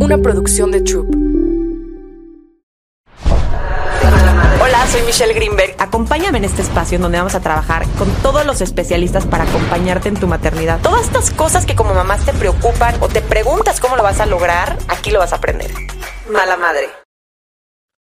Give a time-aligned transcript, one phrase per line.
[0.00, 1.08] una producción de Troop.
[4.60, 5.74] Hola, soy Michelle Greenberg.
[5.78, 10.08] Acompáñame en este espacio en donde vamos a trabajar con todos los especialistas para acompañarte
[10.08, 10.80] en tu maternidad.
[10.82, 14.26] Todas estas cosas que como mamás te preocupan o te preguntas cómo lo vas a
[14.26, 15.70] lograr, aquí lo vas a aprender.
[16.30, 16.88] Mala madre.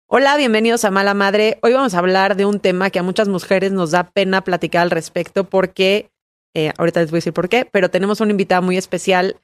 [0.08, 1.58] Hola, bienvenidos a Mala Madre.
[1.62, 4.82] Hoy vamos a hablar de un tema que a muchas mujeres nos da pena platicar
[4.82, 6.10] al respecto porque,
[6.54, 9.38] eh, ahorita les voy a decir por qué, pero tenemos una invitada muy especial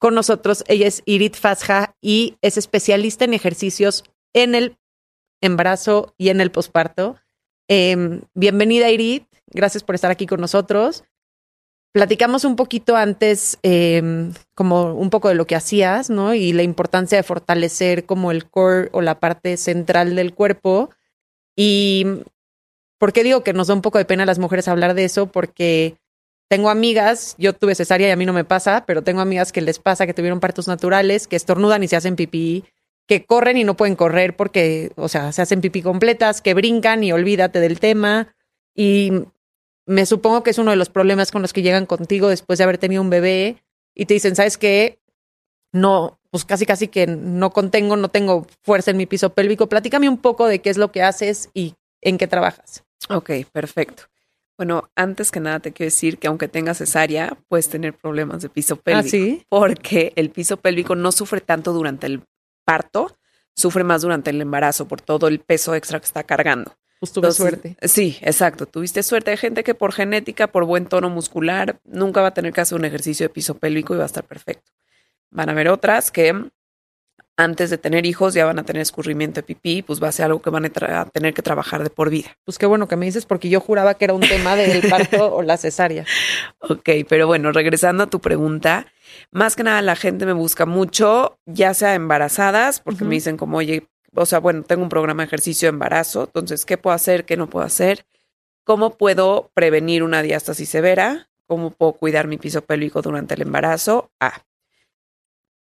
[0.00, 0.64] con nosotros.
[0.66, 4.76] Ella es Irit Fasja y es especialista en ejercicios en el
[5.40, 7.16] embarazo y en el posparto.
[7.68, 9.26] Eh, bienvenida, Irit.
[9.46, 11.04] Gracias por estar aquí con nosotros.
[11.92, 16.34] Platicamos un poquito antes, eh, como un poco de lo que hacías, ¿no?
[16.34, 20.90] Y la importancia de fortalecer como el core o la parte central del cuerpo.
[21.56, 22.06] Y
[22.98, 25.04] ¿por qué digo que nos da un poco de pena a las mujeres hablar de
[25.04, 25.26] eso?
[25.26, 25.98] Porque
[26.50, 29.60] tengo amigas, yo tuve cesárea y a mí no me pasa, pero tengo amigas que
[29.60, 32.64] les pasa que tuvieron partos naturales, que estornudan y se hacen pipí,
[33.06, 37.04] que corren y no pueden correr porque, o sea, se hacen pipí completas, que brincan
[37.04, 38.34] y olvídate del tema.
[38.74, 39.12] Y
[39.86, 42.64] me supongo que es uno de los problemas con los que llegan contigo después de
[42.64, 43.62] haber tenido un bebé
[43.94, 44.98] y te dicen, ¿sabes qué?
[45.72, 49.68] No, pues casi casi que no contengo, no tengo fuerza en mi piso pélvico.
[49.68, 52.82] Platícame un poco de qué es lo que haces y en qué trabajas.
[53.08, 54.10] Ok, perfecto.
[54.60, 58.50] Bueno, antes que nada te quiero decir que aunque tengas cesárea, puedes tener problemas de
[58.50, 59.06] piso pélvico.
[59.06, 59.46] ¿Ah, sí?
[59.48, 62.24] Porque el piso pélvico no sufre tanto durante el
[62.66, 63.16] parto,
[63.56, 66.76] sufre más durante el embarazo por todo el peso extra que está cargando.
[66.98, 67.76] Pues tuve Entonces, suerte.
[67.88, 68.66] Sí, exacto.
[68.66, 69.30] Tuviste suerte.
[69.30, 72.76] Hay gente que por genética, por buen tono muscular, nunca va a tener que hacer
[72.76, 74.72] un ejercicio de piso pélvico y va a estar perfecto.
[75.30, 76.50] Van a haber otras que
[77.42, 80.26] antes de tener hijos ya van a tener escurrimiento de pipí, pues va a ser
[80.26, 82.36] algo que van a, tener que trabajar de por vida.
[82.44, 85.34] Pues qué bueno que me dices porque yo juraba que era un tema del parto
[85.34, 86.04] o la cesárea.
[86.60, 88.86] Ok, pero bueno, regresando a tu pregunta,
[89.30, 93.56] más que nada la gente me busca mucho, ya sea embarazadas, porque me dicen como,
[93.56, 97.24] oye, o sea, bueno, tengo un programa de ejercicio de embarazo, entonces, ¿qué puedo hacer?
[97.24, 98.04] ¿Qué no puedo hacer?
[98.64, 101.30] ¿Cómo puedo prevenir una diástasis severa?
[101.46, 104.10] ¿Cómo puedo cuidar mi piso pélvico durante el embarazo?
[104.20, 104.42] Ah.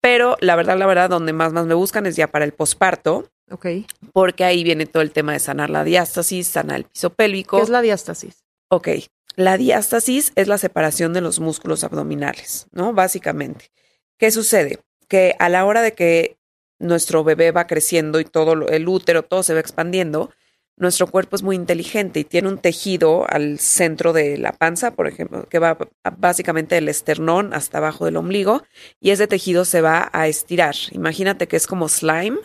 [0.01, 3.29] Pero la verdad, la verdad, donde más, más me buscan es ya para el posparto,
[3.51, 3.65] Ok.
[4.13, 7.57] porque ahí viene todo el tema de sanar la diástasis, sanar el piso pélvico.
[7.57, 8.43] ¿Qué es la diástasis?
[8.69, 8.87] Ok,
[9.35, 12.93] la diástasis es la separación de los músculos abdominales, ¿no?
[12.93, 13.71] Básicamente.
[14.17, 14.79] ¿Qué sucede?
[15.07, 16.37] Que a la hora de que
[16.77, 20.31] nuestro bebé va creciendo y todo el útero, todo se va expandiendo,
[20.79, 25.07] nuestro cuerpo es muy inteligente y tiene un tejido al centro de la panza, por
[25.07, 25.77] ejemplo, que va
[26.17, 28.63] básicamente del esternón hasta abajo del ombligo
[28.99, 30.75] y ese tejido se va a estirar.
[30.91, 32.37] Imagínate que es como slime,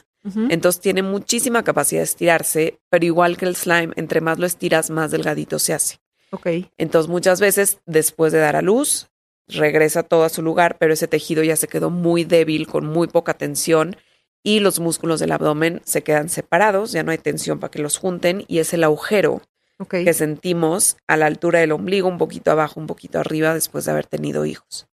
[0.49, 4.91] entonces tiene muchísima capacidad de estirarse, pero igual que el slime, entre más lo estiras,
[4.91, 5.99] más delgadito se hace.
[6.31, 6.49] Ok.
[6.79, 9.11] Entonces muchas veces después de dar a luz
[9.47, 13.07] regresa todo a su lugar, pero ese tejido ya se quedó muy débil, con muy
[13.07, 13.97] poca tensión
[14.45, 17.97] y los músculos del abdomen se quedan separados, ya no hay tensión para que los
[17.97, 19.43] junten y es el agujero
[19.89, 23.91] que sentimos a la altura del ombligo, un poquito abajo, un poquito arriba después de
[23.91, 24.87] haber tenido hijos.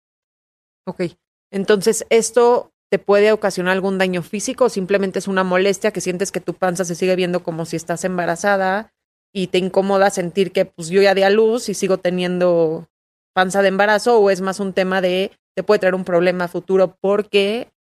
[0.87, 1.03] Ok.
[1.51, 6.31] Entonces, ¿esto te puede ocasionar algún daño físico o simplemente es una molestia que sientes
[6.31, 8.93] que tu panza se sigue viendo como si estás embarazada
[9.33, 12.89] y te incomoda sentir que pues yo ya di a luz y sigo teniendo
[13.33, 16.97] panza de embarazo o es más un tema de te puede traer un problema futuro
[16.99, 17.71] porque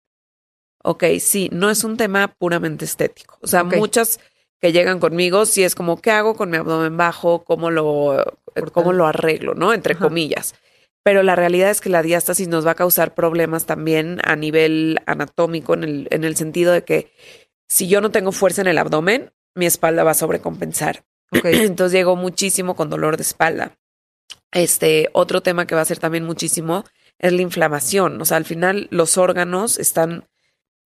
[0.83, 3.37] Ok, sí, no es un tema puramente estético.
[3.41, 4.19] O sea, muchas
[4.59, 7.43] que llegan conmigo, sí es como, ¿qué hago con mi abdomen bajo?
[7.43, 9.55] ¿Cómo lo, eh, cómo lo arreglo?
[9.55, 9.73] ¿No?
[9.73, 10.03] Entre Ajá.
[10.05, 10.55] comillas.
[11.03, 14.99] Pero la realidad es que la diástasis nos va a causar problemas también a nivel
[15.07, 17.11] anatómico, en el, en el sentido de que
[17.67, 21.03] si yo no tengo fuerza en el abdomen, mi espalda va a sobrecompensar.
[21.31, 21.45] Ok.
[21.45, 23.77] Entonces llego muchísimo con dolor de espalda.
[24.51, 26.83] Este, otro tema que va a ser también muchísimo
[27.17, 28.21] es la inflamación.
[28.21, 30.25] O sea, al final los órganos están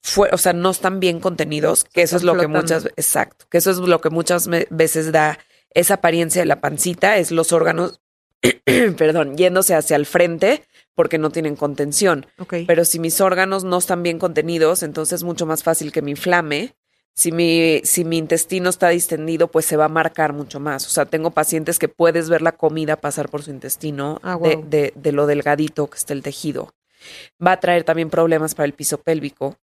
[0.07, 3.57] fue, o sea, no están bien contenidos, que eso es lo que muchas, exacto, que
[3.57, 5.39] eso es lo que muchas veces da
[5.71, 8.01] esa apariencia de la pancita, es los órganos,
[8.97, 12.25] perdón, yéndose hacia el frente porque no tienen contención.
[12.66, 16.11] Pero si mis órganos no están bien contenidos, entonces es mucho más fácil que me
[16.11, 16.75] inflame.
[17.17, 20.85] Si mi, si mi intestino está distendido, pues se va a marcar mucho más.
[20.85, 24.59] O sea, tengo pacientes que puedes ver la comida pasar por su intestino Ah, de,
[24.67, 26.73] de- de lo delgadito que está el tejido.
[27.46, 29.58] Va a traer también problemas para el piso pélvico.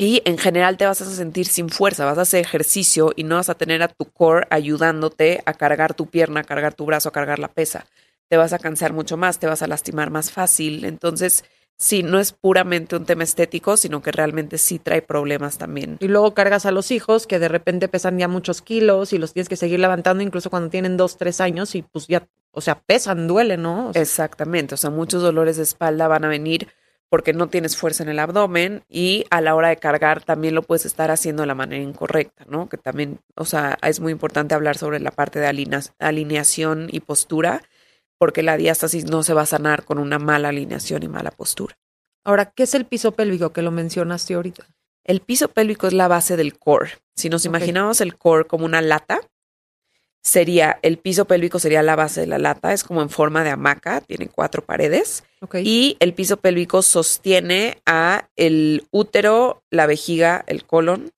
[0.00, 3.34] Y en general te vas a sentir sin fuerza, vas a hacer ejercicio y no
[3.34, 7.08] vas a tener a tu core ayudándote a cargar tu pierna, a cargar tu brazo,
[7.08, 7.84] a cargar la pesa.
[8.28, 10.84] Te vas a cansar mucho más, te vas a lastimar más fácil.
[10.84, 11.44] Entonces,
[11.76, 15.96] sí, no es puramente un tema estético, sino que realmente sí trae problemas también.
[15.98, 19.32] Y luego cargas a los hijos que de repente pesan ya muchos kilos y los
[19.32, 22.78] tienes que seguir levantando incluso cuando tienen dos, tres años y pues ya, o sea,
[22.78, 23.88] pesan, duele, ¿no?
[23.88, 26.68] O sea, Exactamente, o sea, muchos dolores de espalda van a venir
[27.08, 30.62] porque no tienes fuerza en el abdomen y a la hora de cargar también lo
[30.62, 32.68] puedes estar haciendo de la manera incorrecta, ¿no?
[32.68, 35.46] Que también, o sea, es muy importante hablar sobre la parte de
[35.98, 37.62] alineación y postura,
[38.18, 41.78] porque la diástasis no se va a sanar con una mala alineación y mala postura.
[42.24, 44.66] Ahora, ¿qué es el piso pélvico que lo mencionaste ahorita?
[45.04, 46.90] El piso pélvico es la base del core.
[47.16, 49.20] Si nos imaginamos el core como una lata,
[50.22, 53.50] sería el piso pélvico sería la base de la lata, es como en forma de
[53.50, 55.24] hamaca, tiene cuatro paredes
[55.54, 61.12] y el piso pélvico sostiene a el útero, la vejiga, el colon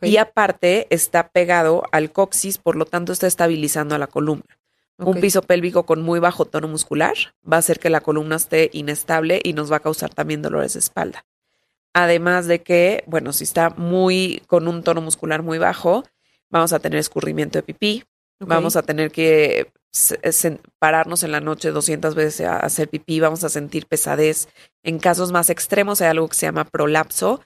[0.00, 4.58] y aparte está pegado al coxis, por lo tanto está estabilizando a la columna.
[4.96, 7.14] Un piso pélvico con muy bajo tono muscular
[7.50, 10.74] va a hacer que la columna esté inestable y nos va a causar también dolores
[10.74, 11.26] de espalda.
[11.92, 16.04] Además de que, bueno, si está muy con un tono muscular muy bajo,
[16.48, 18.04] vamos a tener escurrimiento de pipí,
[18.46, 19.72] Vamos a tener que
[20.78, 24.48] pararnos en la noche 200 veces a hacer pipí, vamos a sentir pesadez.
[24.82, 27.40] En casos más extremos hay algo que se llama prolapso,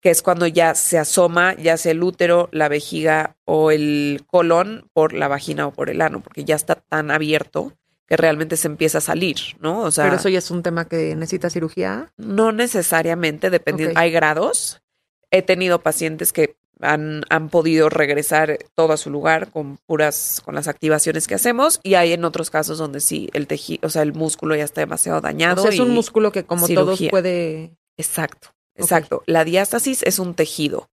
[0.00, 4.90] que es cuando ya se asoma ya sea el útero, la vejiga o el colon
[4.92, 7.72] por la vagina o por el ano, porque ya está tan abierto
[8.06, 9.80] que realmente se empieza a salir, ¿no?
[9.80, 12.12] O sea, Pero eso ya es un tema que necesita cirugía.
[12.18, 14.82] No necesariamente, dependiendo, hay grados.
[15.30, 20.54] He tenido pacientes que han, han, podido regresar todo a su lugar con puras, con
[20.54, 21.80] las activaciones que hacemos.
[21.82, 24.80] Y hay en otros casos donde sí, el tejido, o sea, el músculo ya está
[24.80, 25.62] demasiado dañado.
[25.62, 27.76] O sea, es un músculo que como todos puede.
[27.96, 29.22] Exacto, exacto.
[29.26, 30.90] La diástasis es un tejido.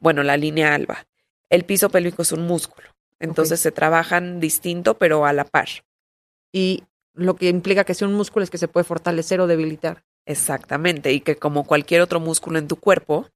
[0.00, 1.06] Bueno, la línea alba.
[1.48, 2.88] El piso pélvico es un músculo.
[3.20, 5.68] Entonces se trabajan distinto, pero a la par.
[6.52, 6.82] Y
[7.14, 10.04] lo que implica que sea un músculo es que se puede fortalecer o debilitar.
[10.26, 11.12] Exactamente.
[11.12, 13.28] Y que como cualquier otro músculo en tu cuerpo,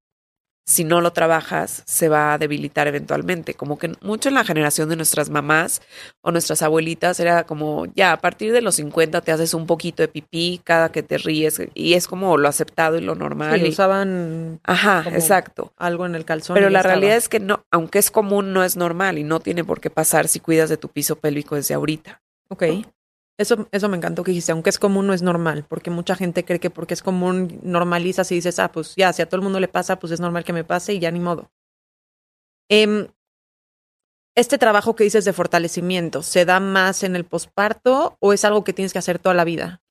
[0.69, 3.55] si no lo trabajas, se va a debilitar eventualmente.
[3.55, 5.81] Como que mucho en la generación de nuestras mamás
[6.23, 10.03] o nuestras abuelitas era como, ya, a partir de los 50 te haces un poquito
[10.03, 13.61] de pipí cada que te ríes y es como lo aceptado y lo normal.
[13.61, 14.59] Sí, usaban.
[14.65, 15.73] Ajá, exacto.
[15.77, 16.55] Algo en el calzón.
[16.55, 19.63] Pero la realidad es que no, aunque es común, no es normal y no tiene
[19.63, 22.23] por qué pasar si cuidas de tu piso pélvico desde ahorita.
[22.49, 22.65] Ok.
[23.39, 26.45] Eso, eso me encantó que dijiste, aunque es común, no es normal, porque mucha gente
[26.45, 29.43] cree que porque es común, normalizas y dices, ah, pues ya, si a todo el
[29.43, 31.51] mundo le pasa, pues es normal que me pase y ya ni modo.
[32.71, 33.09] Em,
[34.35, 38.65] este trabajo que dices de fortalecimiento, ¿se da más en el posparto o es algo
[38.65, 39.83] que tienes que hacer toda la vida?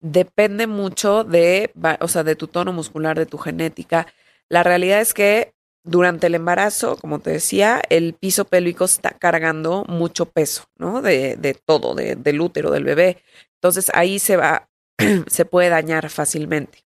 [0.00, 4.06] Depende mucho de, o sea, de tu tono muscular, de tu genética.
[4.50, 5.53] La realidad es que
[5.84, 11.02] durante el embarazo, como te decía, el piso pélvico está cargando mucho peso, ¿no?
[11.02, 13.22] De, de todo, de, del útero del bebé.
[13.56, 14.68] Entonces ahí se va,
[15.26, 16.84] se puede dañar fácilmente.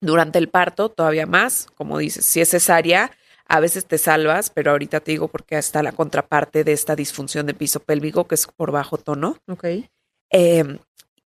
[0.00, 3.12] Durante el parto, todavía más, como dices, si es cesárea,
[3.46, 7.46] a veces te salvas, pero ahorita te digo porque está la contraparte de esta disfunción
[7.46, 9.38] de piso pélvico, que es por bajo tono.
[9.48, 9.64] Ok.
[10.30, 10.78] Eh,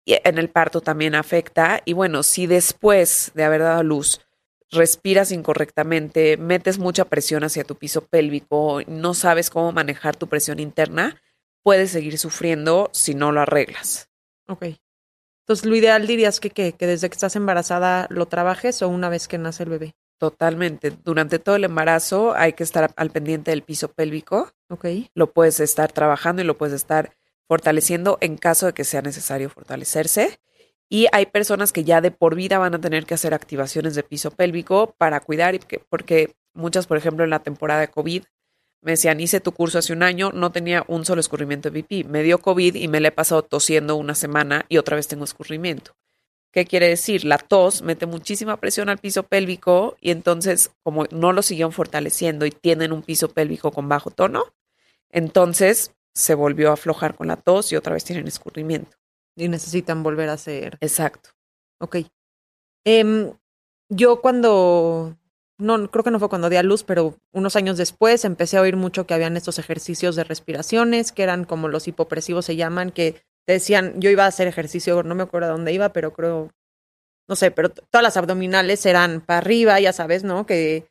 [0.05, 1.81] en el parto también afecta.
[1.85, 4.21] Y bueno, si después de haber dado a luz
[4.71, 10.59] respiras incorrectamente, metes mucha presión hacia tu piso pélvico, no sabes cómo manejar tu presión
[10.59, 11.21] interna,
[11.63, 14.09] puedes seguir sufriendo si no lo arreglas.
[14.47, 14.65] Ok.
[15.43, 19.09] Entonces, lo ideal dirías que, que, que desde que estás embarazada lo trabajes o una
[19.09, 19.95] vez que nace el bebé.
[20.19, 20.91] Totalmente.
[21.03, 24.51] Durante todo el embarazo hay que estar al pendiente del piso pélvico.
[24.69, 24.85] Ok.
[25.15, 27.15] Lo puedes estar trabajando y lo puedes estar
[27.47, 30.39] fortaleciendo en caso de que sea necesario fortalecerse.
[30.89, 34.03] Y hay personas que ya de por vida van a tener que hacer activaciones de
[34.03, 35.57] piso pélvico para cuidar,
[35.87, 38.23] porque muchas, por ejemplo, en la temporada de COVID,
[38.81, 42.03] me decían, hice tu curso hace un año, no tenía un solo escurrimiento de pipí.
[42.05, 45.25] Me dio COVID y me le he pasado tosiendo una semana y otra vez tengo
[45.25, 45.95] escurrimiento.
[46.51, 47.25] ¿Qué quiere decir?
[47.25, 52.45] La tos mete muchísima presión al piso pélvico y entonces, como no lo siguieron fortaleciendo
[52.45, 54.45] y tienen un piso pélvico con bajo tono,
[55.11, 58.98] entonces se volvió a aflojar con la tos y otra vez tienen escurrimiento.
[59.39, 60.77] Y necesitan volver a hacer.
[60.81, 61.29] Exacto.
[61.79, 61.97] Ok.
[62.85, 63.31] Em,
[63.89, 65.17] yo cuando,
[65.57, 68.61] no, creo que no fue cuando di a luz, pero unos años después empecé a
[68.61, 72.91] oír mucho que habían estos ejercicios de respiraciones, que eran como los hipopresivos se llaman,
[72.91, 76.13] que te decían, yo iba a hacer ejercicio, no me acuerdo a dónde iba, pero
[76.13, 76.51] creo,
[77.27, 80.45] no sé, pero todas las abdominales eran para arriba, ya sabes, ¿no?
[80.45, 80.87] Que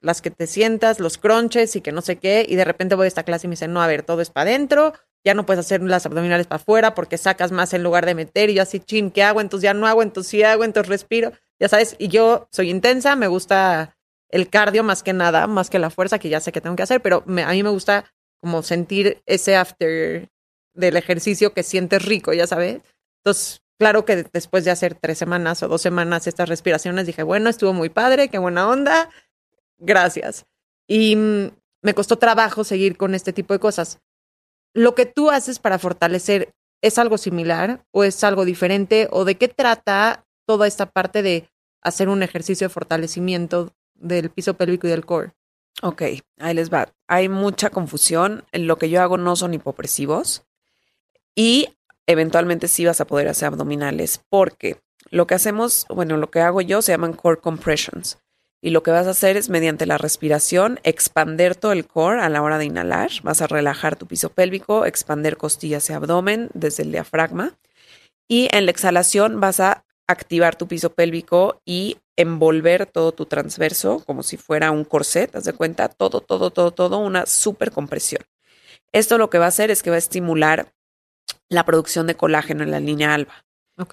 [0.00, 3.04] las que te sientas, los crunches y que no sé qué, y de repente voy
[3.04, 5.44] a esta clase y me dicen, no, a ver, todo es para adentro, ya no
[5.44, 8.62] puedes hacer las abdominales para afuera porque sacas más en lugar de meter y yo
[8.62, 9.40] así, chin, ¿qué hago?
[9.40, 13.16] Entonces ya no hago, entonces sí hago, entonces respiro, ya sabes, y yo soy intensa,
[13.16, 13.96] me gusta
[14.30, 16.82] el cardio más que nada, más que la fuerza que ya sé que tengo que
[16.82, 18.04] hacer, pero a mí me gusta
[18.40, 20.28] como sentir ese after
[20.74, 22.80] del ejercicio que sientes rico, ya sabes.
[23.18, 27.50] Entonces, claro que después de hacer tres semanas o dos semanas estas respiraciones, dije, bueno,
[27.50, 29.10] estuvo muy padre, qué buena onda,
[29.78, 30.46] gracias.
[30.86, 31.50] Y mm,
[31.82, 34.00] me costó trabajo seguir con este tipo de cosas
[34.74, 39.36] lo que tú haces para fortalecer es algo similar o es algo diferente o de
[39.36, 41.48] qué trata toda esta parte de
[41.82, 45.32] hacer un ejercicio de fortalecimiento del piso pélvico y del core?
[45.82, 46.02] Ok,
[46.38, 46.92] ahí les va.
[47.06, 48.44] Hay mucha confusión.
[48.52, 50.44] Lo que yo hago no son hipopresivos
[51.34, 51.68] y
[52.06, 56.60] eventualmente sí vas a poder hacer abdominales porque lo que hacemos, bueno, lo que hago
[56.60, 58.18] yo se llaman core compressions
[58.62, 62.28] y lo que vas a hacer es mediante la respiración expander todo el core a
[62.28, 63.10] la hora de inhalar.
[63.22, 67.54] Vas a relajar tu piso pélvico, expander costillas y abdomen desde el diafragma
[68.30, 74.04] y en la exhalación vas a activar tu piso pélvico y envolver todo tu transverso
[74.06, 78.22] como si fuera un corset, haz de cuenta, todo, todo, todo, todo, una super compresión.
[78.92, 80.72] Esto lo que va a hacer es que va a estimular
[81.48, 83.44] la producción de colágeno en la línea alba.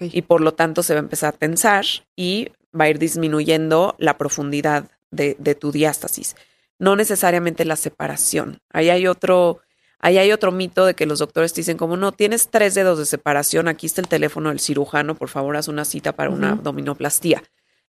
[0.02, 3.96] Y por lo tanto se va a empezar a tensar y va a ir disminuyendo
[3.98, 6.36] la profundidad de, de tu diástasis.
[6.79, 8.60] No necesariamente la separación.
[8.69, 9.62] Ahí hay otro,
[10.00, 13.05] Ahí hay otro mito de que los doctores dicen como no, tienes tres dedos de
[13.05, 17.43] separación, aquí está el teléfono del cirujano, por favor haz una cita para una abdominoplastía.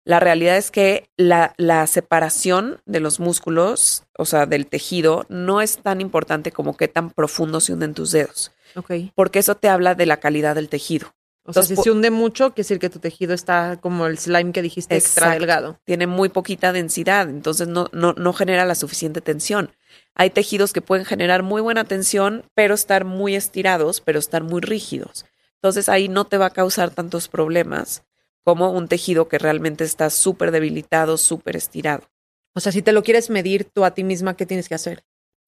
[0.03, 5.61] La realidad es que la, la, separación de los músculos, o sea, del tejido, no
[5.61, 8.51] es tan importante como qué tan profundo se hunden tus dedos.
[8.75, 8.91] Ok.
[9.15, 11.14] Porque eso te habla de la calidad del tejido.
[11.47, 14.51] O sea, si se hunde mucho, quiere decir que tu tejido está como el slime
[14.51, 15.79] que dijiste, extra delgado.
[15.83, 19.71] Tiene muy poquita densidad, entonces no, no, no genera la suficiente tensión.
[20.15, 24.59] Hay tejidos que pueden generar muy buena tensión, pero estar muy estirados, pero estar muy
[24.61, 25.25] rígidos.
[25.57, 28.03] Entonces ahí no te va a causar tantos problemas
[28.43, 32.09] como un tejido que realmente está súper debilitado, súper estirado.
[32.53, 35.03] O sea, si te lo quieres medir tú a ti misma, ¿qué tienes que hacer?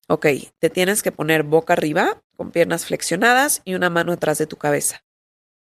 [0.08, 0.28] Ok,
[0.60, 4.58] te tienes que poner boca arriba, con piernas flexionadas y una mano atrás de tu
[4.58, 5.04] cabeza.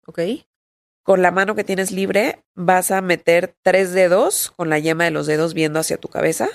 [0.06, 0.20] Ok.
[1.04, 5.12] Con la mano que tienes libre, vas a meter tres dedos con la yema de
[5.12, 6.50] los dedos viendo hacia tu cabeza,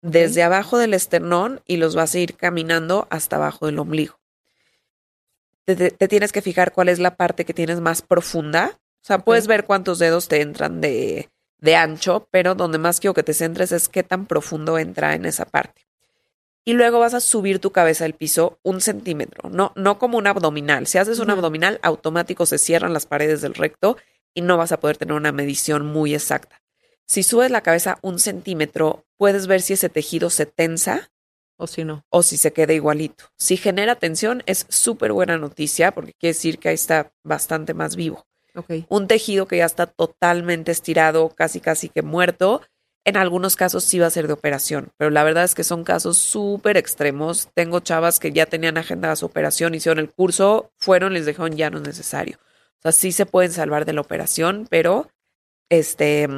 [0.00, 4.18] desde abajo del esternón y los vas a ir caminando hasta abajo del ombligo.
[5.64, 9.46] Te, tienes que fijar cuál es la parte que tienes más profunda o sea, puedes
[9.46, 13.70] ver cuántos dedos te entran de, de ancho, pero donde más quiero que te centres
[13.70, 15.83] es qué tan profundo entra en esa parte.
[16.64, 20.26] Y luego vas a subir tu cabeza al piso un centímetro, no, no como un
[20.26, 20.86] abdominal.
[20.86, 23.98] Si haces un abdominal, automático se cierran las paredes del recto
[24.32, 26.62] y no vas a poder tener una medición muy exacta.
[27.06, 31.10] Si subes la cabeza un centímetro, puedes ver si ese tejido se tensa
[31.56, 32.04] o si no.
[32.08, 33.26] O si se queda igualito.
[33.38, 37.96] Si genera tensión, es súper buena noticia porque quiere decir que ahí está bastante más
[37.96, 38.26] vivo.
[38.88, 42.62] Un tejido que ya está totalmente estirado, casi casi que muerto.
[43.06, 45.84] En algunos casos sí va a ser de operación, pero la verdad es que son
[45.84, 47.48] casos súper extremos.
[47.54, 51.68] Tengo chavas que ya tenían agenda su operación, hicieron el curso, fueron, les dejaron ya
[51.68, 52.38] no es necesario.
[52.78, 55.10] O sea, sí se pueden salvar de la operación, pero
[55.68, 56.28] este,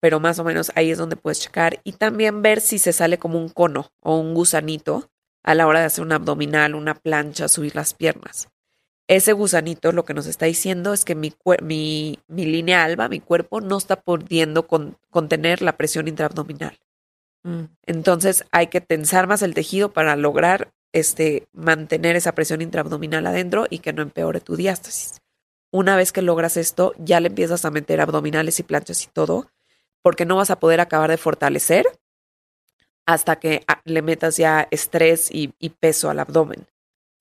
[0.00, 3.18] pero más o menos ahí es donde puedes checar y también ver si se sale
[3.18, 5.10] como un cono o un gusanito
[5.42, 8.48] a la hora de hacer un abdominal, una plancha, subir las piernas
[9.08, 13.20] ese gusanito lo que nos está diciendo es que mi, mi, mi línea alba, mi
[13.20, 16.78] cuerpo, no está pudiendo contener la presión intraabdominal.
[17.42, 17.64] Mm.
[17.86, 23.66] Entonces hay que tensar más el tejido para lograr este, mantener esa presión intraabdominal adentro
[23.68, 25.20] y que no empeore tu diástasis.
[25.70, 29.50] Una vez que logras esto, ya le empiezas a meter abdominales y planchas y todo,
[30.02, 31.86] porque no vas a poder acabar de fortalecer
[33.06, 36.66] hasta que ah, le metas ya estrés y peso al abdomen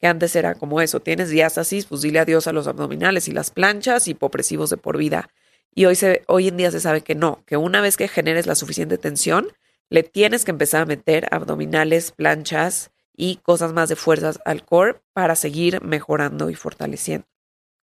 [0.04, 3.52] que antes era como eso, tienes diástasis, pues dile adiós a los abdominales y las
[3.52, 5.30] planchas, hipopresivos de por vida.
[5.74, 8.46] Y hoy, se, hoy en día se sabe que no, que una vez que generes
[8.46, 9.48] la suficiente tensión,
[9.90, 15.00] le tienes que empezar a meter abdominales, planchas y cosas más de fuerzas al core
[15.14, 17.26] para seguir mejorando y fortaleciendo.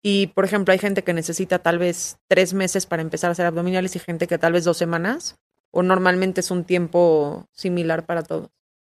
[0.00, 3.46] Y, por ejemplo, hay gente que necesita tal vez tres meses para empezar a hacer
[3.46, 5.40] abdominales y gente que tal vez dos semanas,
[5.72, 8.50] o normalmente es un tiempo similar para todos.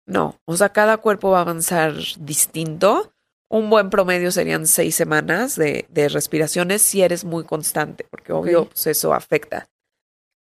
[0.09, 3.13] No, o sea, cada cuerpo va a avanzar distinto.
[3.51, 8.87] Un buen promedio serían seis semanas de, respiraciones si eres muy constante, porque obvio pues
[8.87, 9.69] eso afecta.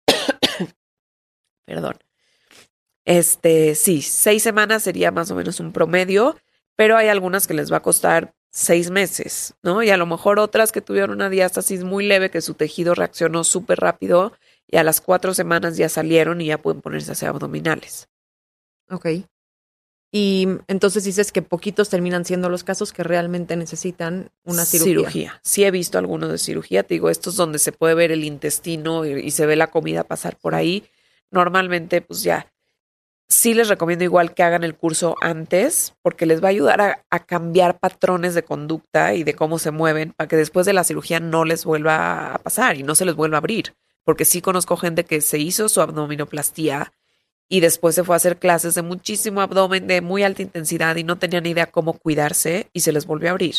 [1.66, 1.98] Perdón.
[3.04, 6.38] Este, sí, seis semanas sería más o menos un promedio,
[6.78, 9.84] pero hay algunas que les va a costar seis meses, ¿no?
[9.84, 13.44] Y a lo mejor otras que tuvieron una diástasis muy leve, que su tejido reaccionó
[13.44, 14.32] súper rápido
[14.68, 18.08] y a las cuatro semanas ya salieron y ya pueden ponerse a hacer abdominales.
[18.90, 19.08] Ok.
[20.12, 24.94] Y entonces dices que poquitos terminan siendo los casos que realmente necesitan una cirugía.
[24.94, 25.42] Cirugía.
[25.44, 26.84] Sí he visto algunos de cirugía.
[26.84, 30.36] Te digo, estos donde se puede ver el intestino y, se ve la comida pasar
[30.38, 30.84] por ahí.
[31.30, 32.52] Normalmente, pues ya,
[33.28, 37.06] sí les recomiendo igual que hagan el curso antes, porque les va a ayudar a,
[37.12, 40.84] a, cambiar patrones de conducta y de cómo se mueven, para que después de la
[40.84, 43.76] cirugía no les vuelva a pasar y no se les vuelva a abrir.
[44.04, 46.94] Porque sí conozco gente que se hizo su abdominoplastía
[47.50, 51.04] y después se fue a hacer clases de muchísimo abdomen de muy alta intensidad y
[51.04, 53.56] no tenía ni idea cómo cuidarse y se les volvió a abrir.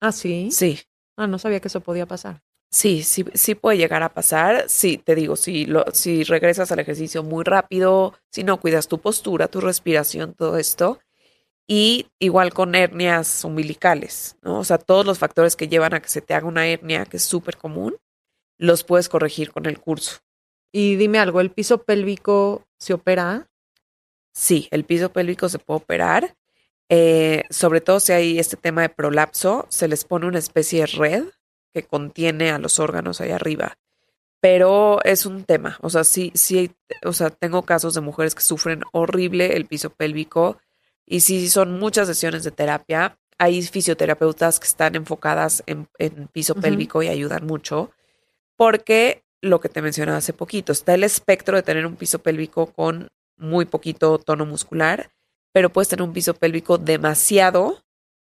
[0.00, 0.50] ¿Ah, sí?
[0.52, 0.80] Sí.
[1.16, 2.42] Ah, no sabía que eso podía pasar.
[2.70, 4.64] Sí, sí, sí puede llegar a pasar.
[4.68, 8.98] Sí, te digo, si, lo, si regresas al ejercicio muy rápido, si no cuidas tu
[9.00, 11.00] postura, tu respiración, todo esto.
[11.66, 14.58] Y igual con hernias umbilicales, ¿no?
[14.58, 17.16] O sea, todos los factores que llevan a que se te haga una hernia, que
[17.16, 17.96] es súper común,
[18.58, 20.23] los puedes corregir con el curso.
[20.76, 23.48] Y dime algo, ¿el piso pélvico se opera?
[24.32, 26.36] Sí, el piso pélvico se puede operar.
[26.88, 30.86] Eh, sobre todo si hay este tema de prolapso, se les pone una especie de
[30.86, 31.24] red
[31.72, 33.78] que contiene a los órganos ahí arriba.
[34.40, 36.72] Pero es un tema, o sea, sí, sí,
[37.04, 40.58] o sea, tengo casos de mujeres que sufren horrible el piso pélvico
[41.06, 43.16] y sí son muchas sesiones de terapia.
[43.38, 45.86] Hay fisioterapeutas que están enfocadas en,
[46.32, 47.92] piso pélvico y ayudan mucho,
[48.56, 52.66] porque lo que te mencionaba hace poquito, está el espectro de tener un piso pélvico
[52.66, 55.10] con muy poquito tono muscular,
[55.52, 57.82] pero puedes tener un piso pélvico demasiado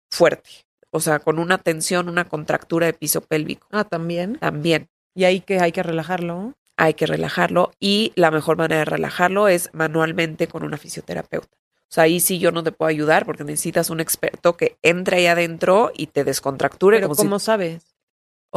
[0.09, 3.67] fuerte, o sea, con una tensión, una contractura de piso pélvico.
[3.71, 4.37] Ah, también.
[4.39, 4.89] También.
[5.13, 6.53] Y ahí que hay que relajarlo.
[6.77, 11.55] Hay que relajarlo y la mejor manera de relajarlo es manualmente con una fisioterapeuta.
[11.55, 15.17] O sea, ahí sí yo no te puedo ayudar porque necesitas un experto que entre
[15.17, 16.99] ahí adentro y te descontracture.
[16.99, 17.94] Pero ¿cómo sabes?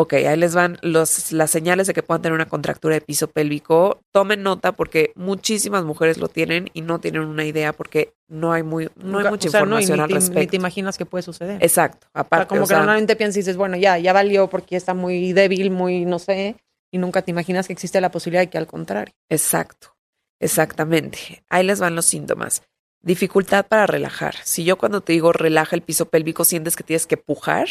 [0.01, 3.27] Ok, ahí les van los, las señales de que puedan tener una contractura de piso
[3.27, 4.01] pélvico.
[4.13, 8.63] Tomen nota porque muchísimas mujeres lo tienen y no tienen una idea porque no hay
[8.63, 10.39] muy no hay mucha información al respecto.
[10.39, 11.61] Ni te imaginas que puede suceder.
[11.65, 12.47] Exacto, aparte.
[12.47, 16.05] como que normalmente piensas y dices, bueno, ya, ya valió porque está muy débil, muy,
[16.05, 16.55] no sé,
[16.93, 19.13] y nunca te imaginas que existe la posibilidad de que al contrario.
[19.29, 19.97] Exacto,
[20.39, 21.43] exactamente.
[21.49, 22.63] Ahí les van los síntomas.
[23.03, 24.37] Dificultad para relajar.
[24.45, 27.67] Si yo cuando te digo relaja el piso pélvico sientes que tienes que pujar,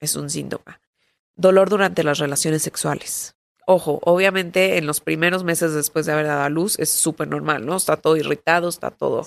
[0.00, 0.80] es un síntoma.
[1.36, 3.34] Dolor durante las relaciones sexuales.
[3.66, 7.64] Ojo, obviamente en los primeros meses después de haber dado a luz es súper normal,
[7.64, 7.76] ¿no?
[7.76, 9.24] Está todo irritado, está todo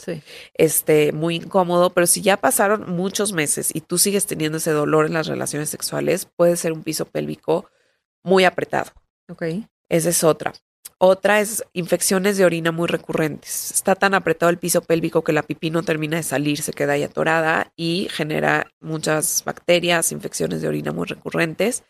[0.56, 5.06] este, muy incómodo, pero si ya pasaron muchos meses y tú sigues teniendo ese dolor
[5.06, 7.70] en las relaciones sexuales, puede ser un piso pélvico
[8.22, 8.92] muy apretado.
[9.30, 9.44] Ok.
[9.88, 10.52] Esa es otra.
[11.06, 13.72] Otra es infecciones de orina muy recurrentes.
[13.72, 16.94] Está tan apretado el piso pélvico que la pipí no termina de salir, se queda
[16.94, 21.84] ahí atorada y genera muchas bacterias, infecciones de orina muy recurrentes.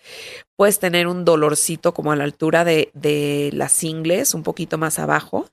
[0.55, 4.97] Puedes tener un dolorcito como a la altura de, de las ingles, un poquito más
[4.97, 5.47] abajo.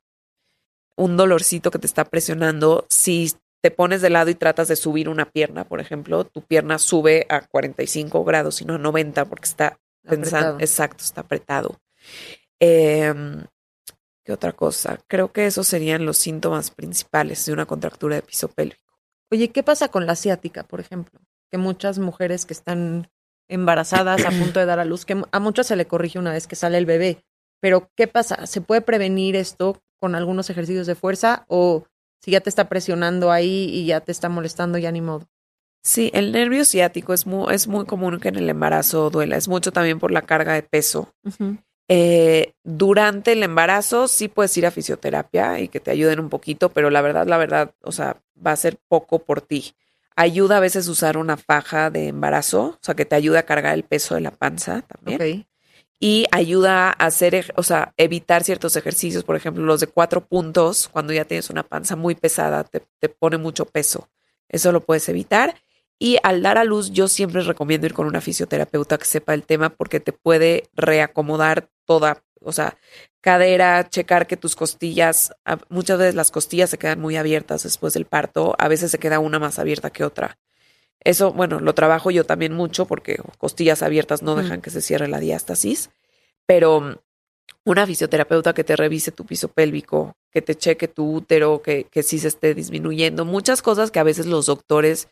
[0.97, 2.87] Un dolorcito que te está presionando.
[2.89, 6.79] Si te pones de lado y tratas de subir una pierna, por ejemplo, tu pierna
[6.79, 11.79] sube a 45 grados y no a 90 porque está pensando, exacto, está apretado.
[12.61, 13.15] Eh,
[14.25, 14.99] ¿Qué otra cosa?
[15.09, 18.99] Creo que esos serían los síntomas principales de una contractura de piso pélvico.
[19.33, 21.21] Oye, ¿qué pasa con la ciática, por ejemplo?
[21.51, 23.11] Que muchas mujeres que están
[23.49, 26.47] embarazadas a punto de dar a luz, que a muchas se le corrige una vez
[26.47, 27.25] que sale el bebé,
[27.61, 28.47] pero ¿qué pasa?
[28.47, 31.85] ¿Se puede prevenir esto con algunos ejercicios de fuerza o
[32.23, 35.27] si ya te está presionando ahí y ya te está molestando, ya ni modo?
[35.83, 39.37] Sí, el nervio ciático es muy, es muy común que en el embarazo duela.
[39.37, 41.13] Es mucho también por la carga de peso.
[41.93, 46.69] Eh, durante el embarazo sí puedes ir a fisioterapia y que te ayuden un poquito,
[46.69, 49.75] pero la verdad, la verdad, o sea, va a ser poco por ti.
[50.15, 53.75] Ayuda a veces usar una faja de embarazo, o sea, que te ayuda a cargar
[53.75, 55.49] el peso de la panza también.
[55.99, 60.89] Y ayuda a hacer, o sea, evitar ciertos ejercicios, por ejemplo, los de cuatro puntos,
[60.89, 64.09] cuando ya tienes una panza muy pesada, te, te pone mucho peso.
[64.49, 65.57] Eso lo puedes evitar.
[66.03, 69.45] Y al dar a luz, yo siempre recomiendo ir con una fisioterapeuta que sepa el
[69.45, 72.79] tema porque te puede reacomodar toda, o sea,
[73.21, 75.35] cadera, checar que tus costillas,
[75.69, 79.19] muchas veces las costillas se quedan muy abiertas después del parto, a veces se queda
[79.19, 80.39] una más abierta que otra.
[81.01, 85.07] Eso, bueno, lo trabajo yo también mucho porque costillas abiertas no dejan que se cierre
[85.07, 85.91] la diástasis,
[86.47, 87.03] pero
[87.67, 92.03] una fisioterapeuta que te revise tu piso pélvico, que te cheque tu útero, que, que
[92.03, 95.09] sí se esté disminuyendo, muchas cosas que a veces los doctores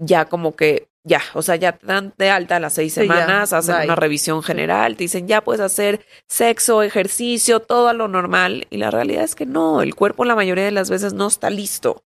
[0.00, 3.52] ya como que ya, o sea, ya te dan de alta a las seis semanas,
[3.52, 8.66] hacen una revisión general, te dicen ya puedes hacer sexo, ejercicio, todo a lo normal.
[8.70, 11.48] Y la realidad es que no, el cuerpo la mayoría de las veces no está
[11.48, 12.04] listo.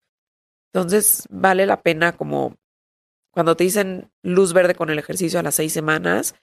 [0.73, 2.57] Entonces vale la pena como
[3.31, 6.35] cuando te dicen luz verde con el ejercicio a las seis semanas,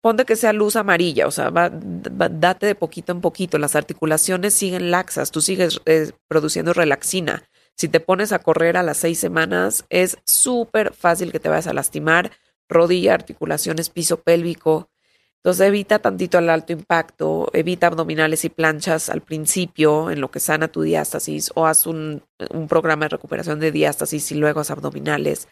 [0.00, 3.58] ponte que sea luz amarilla, o sea, va, date de poquito en poquito.
[3.58, 7.44] Las articulaciones siguen laxas, tú sigues eh, produciendo relaxina.
[7.80, 11.66] Si te pones a correr a las seis semanas, es súper fácil que te vayas
[11.66, 12.30] a lastimar
[12.68, 14.90] rodilla, articulaciones, piso pélvico.
[15.36, 20.40] Entonces evita tantito el alto impacto, evita abdominales y planchas al principio en lo que
[20.40, 24.70] sana tu diástasis o haz un, un programa de recuperación de diástasis y luego haz
[24.70, 25.48] abdominales.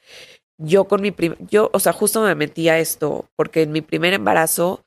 [0.58, 1.14] Yo con mi
[1.48, 4.84] yo, o sea, justo me metí a esto porque en mi primer embarazo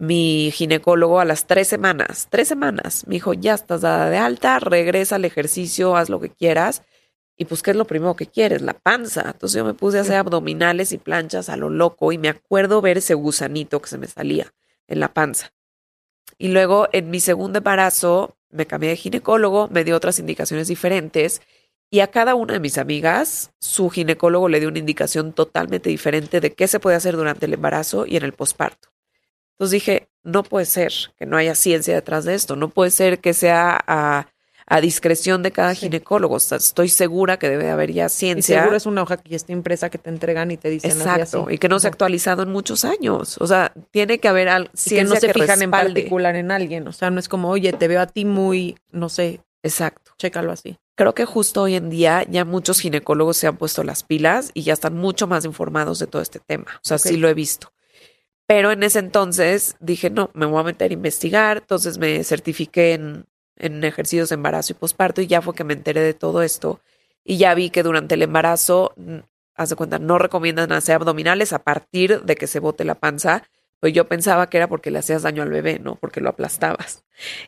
[0.00, 4.58] mi ginecólogo a las tres semanas, tres semanas, me dijo, ya estás dada de alta,
[4.58, 6.82] regresa al ejercicio, haz lo que quieras.
[7.36, 8.62] Y pues, ¿qué es lo primero que quieres?
[8.62, 9.22] La panza.
[9.26, 12.80] Entonces yo me puse a hacer abdominales y planchas a lo loco y me acuerdo
[12.80, 14.52] ver ese gusanito que se me salía
[14.88, 15.52] en la panza.
[16.38, 21.42] Y luego en mi segundo embarazo me cambié de ginecólogo, me dio otras indicaciones diferentes
[21.90, 26.40] y a cada una de mis amigas su ginecólogo le dio una indicación totalmente diferente
[26.40, 28.89] de qué se puede hacer durante el embarazo y en el posparto.
[29.60, 33.18] Entonces dije, no puede ser que no haya ciencia detrás de esto, no puede ser
[33.18, 34.26] que sea a,
[34.66, 36.38] a discreción de cada ginecólogo.
[36.38, 38.56] estoy segura que debe haber ya ciencia.
[38.56, 40.92] Y seguro es una hoja que ya está impresa que te entregan y te dicen
[40.92, 43.36] Exacto, y que no se ha actualizado en muchos años.
[43.38, 46.88] O sea, tiene que haber algo que no se fijan en particular en alguien.
[46.88, 49.42] O sea, no es como, oye, te veo a ti muy, no sé.
[49.62, 50.12] Exacto.
[50.16, 50.78] Chécalo así.
[50.94, 54.62] Creo que justo hoy en día ya muchos ginecólogos se han puesto las pilas y
[54.62, 56.64] ya están mucho más informados de todo este tema.
[56.76, 57.70] O sea, sí lo he visto.
[58.50, 61.58] Pero en ese entonces dije, no, me voy a meter a investigar.
[61.58, 63.26] Entonces me certifiqué en
[63.60, 66.80] en ejercicios de embarazo y posparto y ya fue que me enteré de todo esto
[67.22, 68.94] y ya vi que durante el embarazo,
[69.54, 73.44] haz de cuenta, no recomiendan hacer abdominales a partir de que se bote la panza,
[73.78, 75.96] pues yo pensaba que era porque le hacías daño al bebé, ¿no?
[75.96, 77.04] Porque lo aplastabas.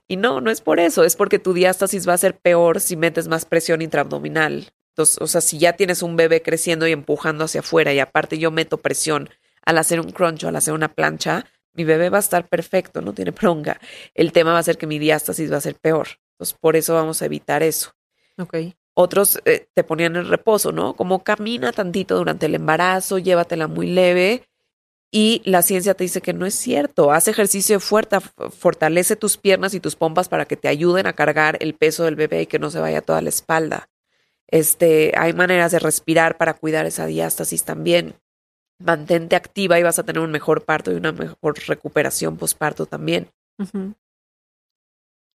[0.06, 2.96] Y no, no es por eso, es porque tu diástasis va a ser peor si
[2.96, 4.72] metes más presión intraabdominal.
[4.90, 8.38] Entonces, o sea, si ya tienes un bebé creciendo y empujando hacia afuera y aparte
[8.38, 9.30] yo meto presión
[9.64, 13.00] al hacer un crunch o al hacer una plancha, mi bebé va a estar perfecto,
[13.00, 13.80] no tiene pronga.
[14.14, 16.08] El tema va a ser que mi diástasis va a ser peor.
[16.32, 17.92] Entonces, por eso vamos a evitar eso.
[18.38, 18.56] Ok.
[18.94, 20.94] Otros eh, te ponían en reposo, ¿no?
[20.94, 24.46] Como camina tantito durante el embarazo, llévatela muy leve.
[25.10, 27.12] Y la ciencia te dice que no es cierto.
[27.12, 31.58] Haz ejercicio fuerte, fortalece tus piernas y tus pompas para que te ayuden a cargar
[31.60, 33.90] el peso del bebé y que no se vaya toda la espalda.
[34.48, 38.14] Este, hay maneras de respirar para cuidar esa diástasis también
[38.82, 43.28] mantente activa y vas a tener un mejor parto y una mejor recuperación postparto también.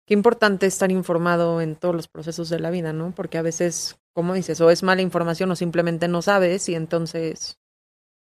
[0.05, 3.13] Qué importante estar informado en todos los procesos de la vida, ¿no?
[3.15, 7.59] Porque a veces, como dices, o es mala información o simplemente no sabes y entonces,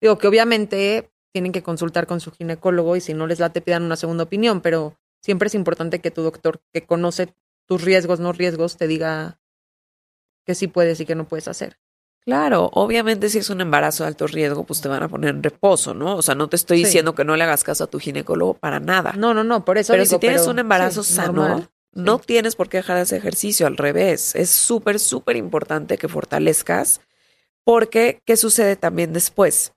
[0.02, 3.62] digo que obviamente tienen que consultar con su ginecólogo y si no les la te
[3.62, 7.34] pidan una segunda opinión, pero siempre es importante que tu doctor que conoce
[7.68, 9.40] tus riesgos, no riesgos, te diga
[10.46, 11.78] que sí puedes y que no puedes hacer.
[12.26, 15.44] Claro, obviamente si es un embarazo de alto riesgo, pues te van a poner en
[15.44, 16.16] reposo, ¿no?
[16.16, 18.80] O sea, no te estoy diciendo que no le hagas caso a tu ginecólogo para
[18.80, 19.14] nada.
[19.16, 19.94] No, no, no, por eso.
[19.94, 24.34] Pero si tienes un embarazo sano, no tienes por qué dejar ese ejercicio, al revés.
[24.34, 27.00] Es súper, súper importante que fortalezcas,
[27.64, 29.74] porque ¿qué sucede también después?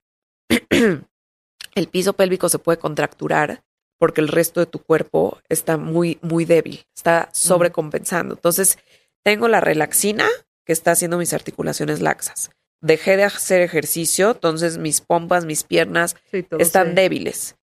[0.71, 3.63] el piso pélvico se puede contracturar
[3.99, 8.35] porque el resto de tu cuerpo está muy, muy débil, está sobrecompensando.
[8.35, 8.79] Entonces,
[9.23, 10.27] tengo la relaxina,
[10.69, 12.51] que está haciendo mis articulaciones laxas.
[12.83, 16.15] Dejé de hacer ejercicio, entonces mis pompas, mis piernas
[16.59, 17.57] están débiles.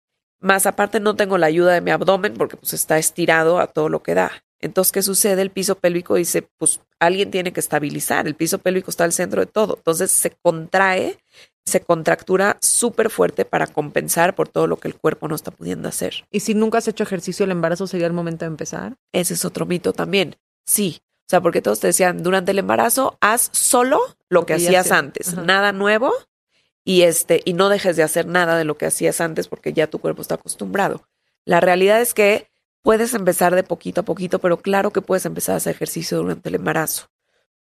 [0.41, 3.89] Más aparte no tengo la ayuda de mi abdomen porque pues está estirado a todo
[3.89, 4.45] lo que da.
[4.61, 5.43] Entonces, ¿qué sucede?
[5.43, 8.29] El piso pélvico dice, pues alguien tiene que estabilizar.
[8.29, 9.75] El piso pélvico está al centro de todo.
[9.79, 11.19] Entonces se contrae,
[11.67, 15.89] se contractura súper fuerte para compensar por todo lo que el cuerpo no está pudiendo
[15.89, 16.25] hacer.
[16.31, 18.95] ¿Y si nunca has hecho ejercicio, el embarazo sería el momento de empezar?
[19.11, 20.37] Ese es otro mito también.
[20.65, 21.01] Sí,
[21.33, 25.73] sea, porque todos te decían, durante el embarazo, haz solo lo que hacías antes, nada
[25.73, 26.13] nuevo
[26.85, 29.87] y este y no dejes de hacer nada de lo que hacías antes porque ya
[29.87, 31.09] tu cuerpo está acostumbrado.
[31.45, 32.51] La realidad es que
[32.83, 36.49] puedes empezar de poquito a poquito, pero claro que puedes empezar a hacer ejercicio durante
[36.49, 37.09] el embarazo.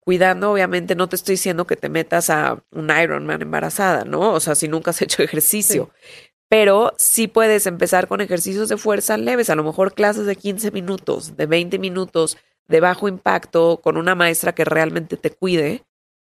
[0.01, 4.33] Cuidando, obviamente, no te estoy diciendo que te metas a un Ironman embarazada, ¿no?
[4.33, 5.91] O sea, si nunca has hecho ejercicio.
[6.49, 10.73] Pero sí puedes empezar con ejercicios de fuerza leves, a lo mejor clases de 15
[10.73, 12.37] minutos, de 20 minutos,
[12.73, 15.85] de bajo impacto, con una maestra que realmente te cuide,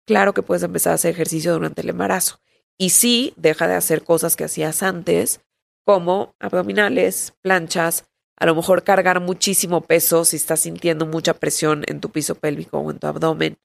[0.07, 2.39] claro que puedes empezar a hacer ejercicio durante el embarazo.
[2.77, 5.41] Y sí, deja de hacer cosas que hacías antes,
[5.87, 8.05] como abdominales, planchas,
[8.37, 12.79] a lo mejor cargar muchísimo peso si estás sintiendo mucha presión en tu piso pélvico
[12.79, 13.57] o en tu abdomen.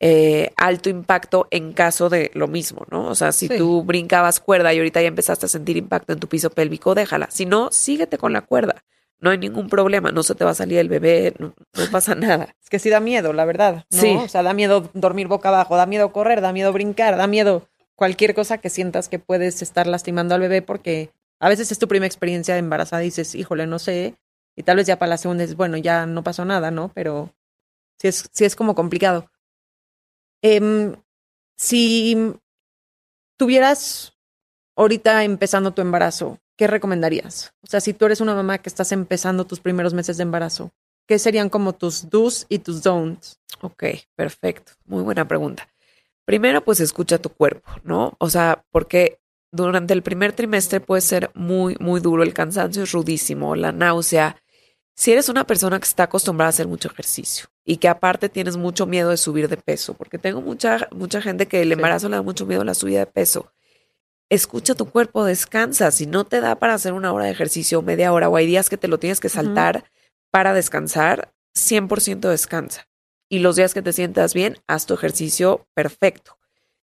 [0.00, 3.06] Eh, alto impacto en caso de lo mismo, ¿no?
[3.06, 6.26] O sea, si tú brincabas cuerda y ahorita ya empezaste a sentir impacto en tu
[6.26, 7.30] piso pélvico, déjala.
[7.30, 8.82] Si no, síguete con la cuerda
[9.20, 11.54] no hay ningún problema, no se te va a salir el bebé, no,
[11.92, 12.54] pasa nada.
[12.62, 13.84] Es que sí da miedo, la verdad.
[13.90, 14.16] Sí.
[14.16, 17.68] O sea, da miedo dormir boca abajo, da miedo correr, da miedo brincar, da miedo
[17.94, 21.86] cualquier cosa que sientas que puedes estar lastimando al bebé porque a veces es tu
[21.86, 24.16] primera experiencia de embarazada y dices, híjole, no sé,
[24.56, 26.90] y tal vez ya para la segunda es, bueno, ya no pasó nada, ¿no?
[26.94, 27.34] Pero
[27.98, 29.30] sí es, sí es como complicado.
[30.42, 30.96] Em,
[31.56, 32.34] si
[33.36, 34.14] tuvieras
[34.76, 37.54] ahorita empezando tu embarazo, ¿qué recomendarías?
[37.62, 40.72] O sea, si tú eres una mamá que estás empezando tus primeros meses de embarazo,
[41.08, 43.40] ¿qué serían como tus do's y tus don'ts?
[43.62, 44.72] Ok, perfecto.
[44.84, 45.66] Muy buena pregunta.
[46.26, 48.12] Primero, pues escucha tu cuerpo, ¿no?
[48.18, 49.20] O sea, porque
[49.50, 54.36] durante el primer trimestre puede ser muy, muy duro, el cansancio es rudísimo, la náusea.
[54.94, 58.58] Si eres una persona que está acostumbrada a hacer mucho ejercicio y que aparte tienes
[58.58, 62.16] mucho miedo de subir de peso, porque tengo mucha, mucha gente que el embarazo le
[62.16, 63.50] da mucho miedo a la subida de peso
[64.30, 65.90] escucha tu cuerpo, descansa.
[65.90, 68.70] Si no te da para hacer una hora de ejercicio, media hora, o hay días
[68.70, 69.84] que te lo tienes que saltar
[70.30, 72.88] para descansar, 100% descansa.
[73.28, 76.38] Y los días que te sientas bien, haz tu ejercicio perfecto.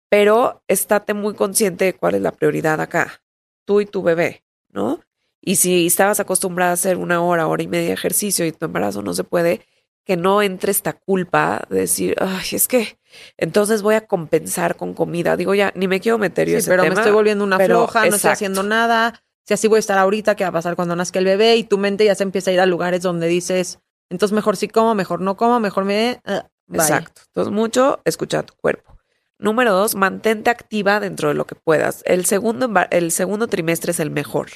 [0.09, 3.23] Pero estate muy consciente de cuál es la prioridad acá,
[3.65, 4.99] tú y tu bebé, ¿no?
[5.41, 8.65] Y si estabas acostumbrada a hacer una hora, hora y media de ejercicio y tu
[8.65, 9.61] embarazo no se puede,
[10.03, 12.97] que no entre esta culpa de decir, ay, es que
[13.37, 15.37] entonces voy a compensar con comida.
[15.37, 18.15] Digo, ya, ni me quiero meter yo sí, pero me estoy volviendo una floja, no
[18.15, 19.21] estoy haciendo nada.
[19.45, 21.55] Si así voy a estar ahorita, ¿qué va a pasar cuando nazca el bebé?
[21.55, 24.67] Y tu mente ya se empieza a ir a lugares donde dices, entonces mejor sí
[24.67, 26.21] como, mejor no como, mejor me...
[26.25, 26.41] Uh,
[26.73, 27.21] Exacto.
[27.27, 28.97] Entonces, mucho escucha tu cuerpo.
[29.37, 32.01] Número dos, mantente activa dentro de lo que puedas.
[32.05, 34.49] El segundo, el segundo trimestre es el mejor,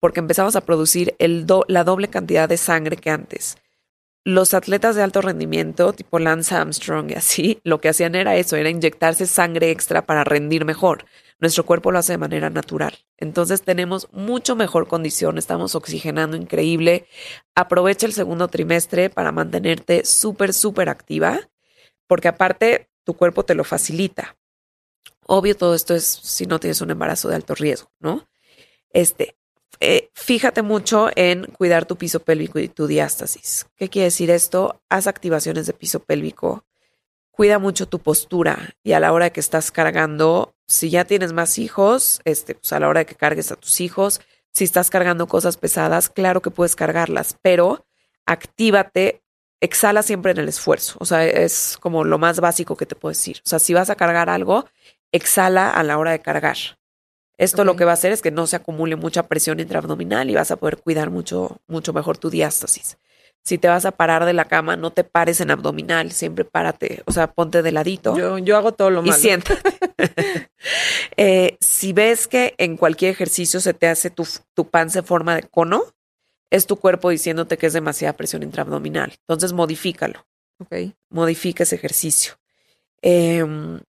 [0.00, 3.56] porque empezamos a producir el la doble cantidad de sangre que antes
[4.24, 8.56] los atletas de alto rendimiento, tipo Lance Armstrong y así, lo que hacían era eso,
[8.56, 11.04] era inyectarse sangre extra para rendir mejor.
[11.40, 12.96] Nuestro cuerpo lo hace de manera natural.
[13.18, 17.06] Entonces tenemos mucho mejor condición, estamos oxigenando increíble.
[17.54, 21.40] Aprovecha el segundo trimestre para mantenerte súper, súper activa,
[22.06, 24.36] porque aparte tu cuerpo te lo facilita.
[25.26, 28.28] Obvio, todo esto es si no tienes un embarazo de alto riesgo, ¿no?
[28.90, 29.36] Este,
[29.80, 33.66] eh, fíjate mucho en cuidar tu piso pélvico y tu diástasis.
[33.76, 34.80] ¿Qué quiere decir esto?
[34.88, 36.64] Haz activaciones de piso pélvico.
[37.30, 41.58] Cuida mucho tu postura y a la hora que estás cargando, si ya tienes más
[41.58, 44.20] hijos, este, pues a la hora de que cargues a tus hijos,
[44.52, 47.86] si estás cargando cosas pesadas, claro que puedes cargarlas, pero
[48.24, 49.24] actívate,
[49.60, 50.96] exhala siempre en el esfuerzo.
[51.00, 53.38] O sea, es como lo más básico que te puedo decir.
[53.44, 54.66] O sea, si vas a cargar algo,
[55.10, 56.56] exhala a la hora de cargar.
[57.36, 60.34] Esto lo que va a hacer es que no se acumule mucha presión intraabdominal y
[60.34, 62.96] vas a poder cuidar mucho, mucho mejor tu diástasis.
[63.42, 67.02] Si te vas a parar de la cama, no te pares en abdominal, siempre párate,
[67.04, 68.16] o sea, ponte de ladito.
[68.16, 69.16] Yo, yo hago todo lo malo.
[69.16, 69.60] Y siéntate.
[71.16, 75.36] Eh, si ves que en cualquier ejercicio se te hace tu, tu panza en forma
[75.36, 75.84] de cono,
[76.50, 79.12] es tu cuerpo diciéndote que es demasiada presión intraabdominal.
[79.20, 80.24] Entonces, modifícalo.
[81.10, 82.34] Modifica ese ejercicio.
[83.02, 83.80] Em,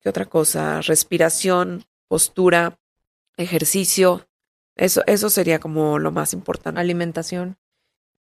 [0.00, 0.80] ¿Qué otra cosa?
[0.82, 2.78] Respiración, postura,
[3.40, 4.26] ejercicio.
[4.76, 6.80] Eso, eso sería como lo más importante.
[6.80, 7.58] Alimentación.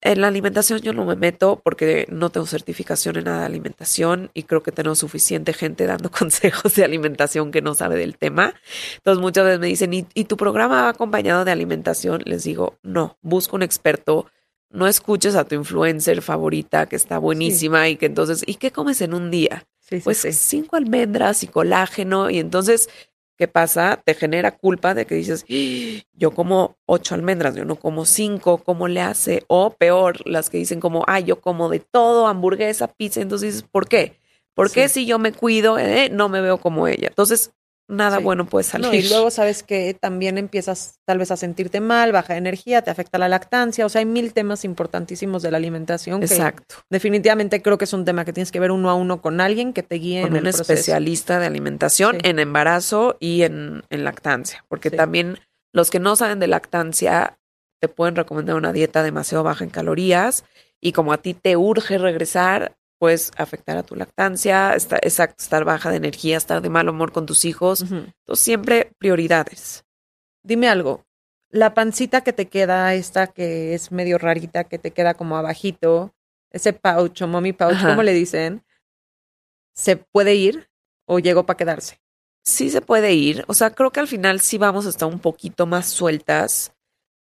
[0.06, 4.32] En la alimentación yo no me meto porque no tengo certificación en nada de alimentación
[4.34, 8.54] y creo que tengo suficiente gente dando consejos de alimentación que no sabe del tema.
[8.98, 12.22] Entonces muchas veces me dicen, ¿y, tu programa va acompañado de alimentación?
[12.26, 14.30] Les digo, no, busco un experto.
[14.70, 19.02] No escuches a tu influencer favorita que está buenísima y que entonces, ¿y qué comes
[19.02, 19.66] en un día?
[20.04, 22.90] pues cinco almendras y colágeno y entonces
[23.38, 24.02] ¿Qué pasa?
[24.06, 26.04] Te genera culpa de que dices, ¡Ah!
[26.14, 29.44] yo como ocho almendras, yo no como cinco, ¿cómo le hace?
[29.48, 33.22] O peor, las que dicen como, ay, yo como de todo, hamburguesa, pizza.
[33.22, 34.20] Entonces dices, ¿por qué?
[34.54, 37.08] ¿Por qué si yo me cuido, eh, no me veo como ella?
[37.08, 37.52] Entonces,
[37.88, 38.94] nada bueno puede salir.
[38.94, 43.18] y luego sabes que también empiezas tal vez a sentirte mal, baja energía, te afecta
[43.18, 46.24] la lactancia, o sea, hay mil temas importantísimos de la alimentación.
[46.24, 46.76] Exacto.
[46.90, 49.74] definitivamente creo que es un tema que tienes que ver uno a uno con alguien
[49.74, 54.92] que te guíe con en un especialista de alimentación en embarazo y en, lactancia, porque
[54.92, 55.40] también
[55.72, 57.38] los que no saben de lactancia
[57.80, 60.46] te pueden recomendar una dieta demasiado baja en calorías
[60.80, 65.66] y como a ti te urge regresar, puedes afectar a tu lactancia, estar, exacto, estar
[65.66, 67.82] baja de energía, estar de mal humor con tus hijos.
[67.82, 69.84] Entonces, siempre prioridades.
[70.42, 71.04] Dime algo,
[71.50, 76.16] la pancita que te queda, esta que es medio rarita, que te queda como abajito,
[76.50, 78.64] ese pouch o mommy pouch, ¿cómo le dicen?
[79.76, 80.70] ¿Se puede ir
[81.06, 82.00] o llegó para quedarse?
[82.46, 83.44] Sí se puede ir.
[83.50, 86.74] O sea, creo que al final sí vamos a estar un poquito más sueltas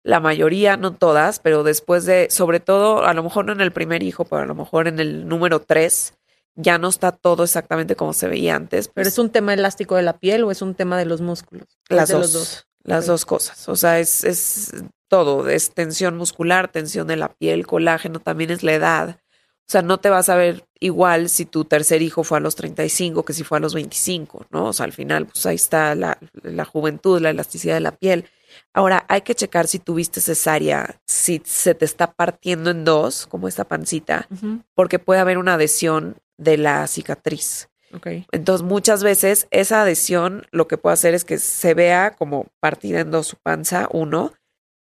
[0.04, 3.72] la mayoría, no todas, pero después de, sobre todo, a lo mejor no en el
[3.72, 6.14] primer hijo, pero a lo mejor en el número tres,
[6.56, 8.90] ya no está todo exactamente como se veía antes.
[8.94, 11.68] ¿Pero es un tema elástico de la piel o es un tema de los músculos?
[11.90, 12.68] Las dos, los dos.
[12.84, 13.70] Las dos cosas.
[13.70, 14.72] O sea, es, es
[15.08, 15.50] todo.
[15.50, 19.20] Es tensión muscular, tensión de la piel, colágeno, también es la edad.
[19.20, 22.56] O sea, no te vas a ver igual si tu tercer hijo fue a los
[22.56, 24.66] 35 que si fue a los 25, ¿no?
[24.66, 28.26] O sea, al final, pues ahí está la, la juventud, la elasticidad de la piel.
[28.74, 33.48] Ahora, hay que checar si tuviste cesárea, si se te está partiendo en dos, como
[33.48, 34.28] esta pancita,
[34.74, 37.70] porque puede haber una adhesión de la cicatriz.
[37.94, 38.26] Okay.
[38.32, 43.02] Entonces, muchas veces esa adhesión lo que puede hacer es que se vea como partida
[43.02, 44.34] en dos su panza, uno.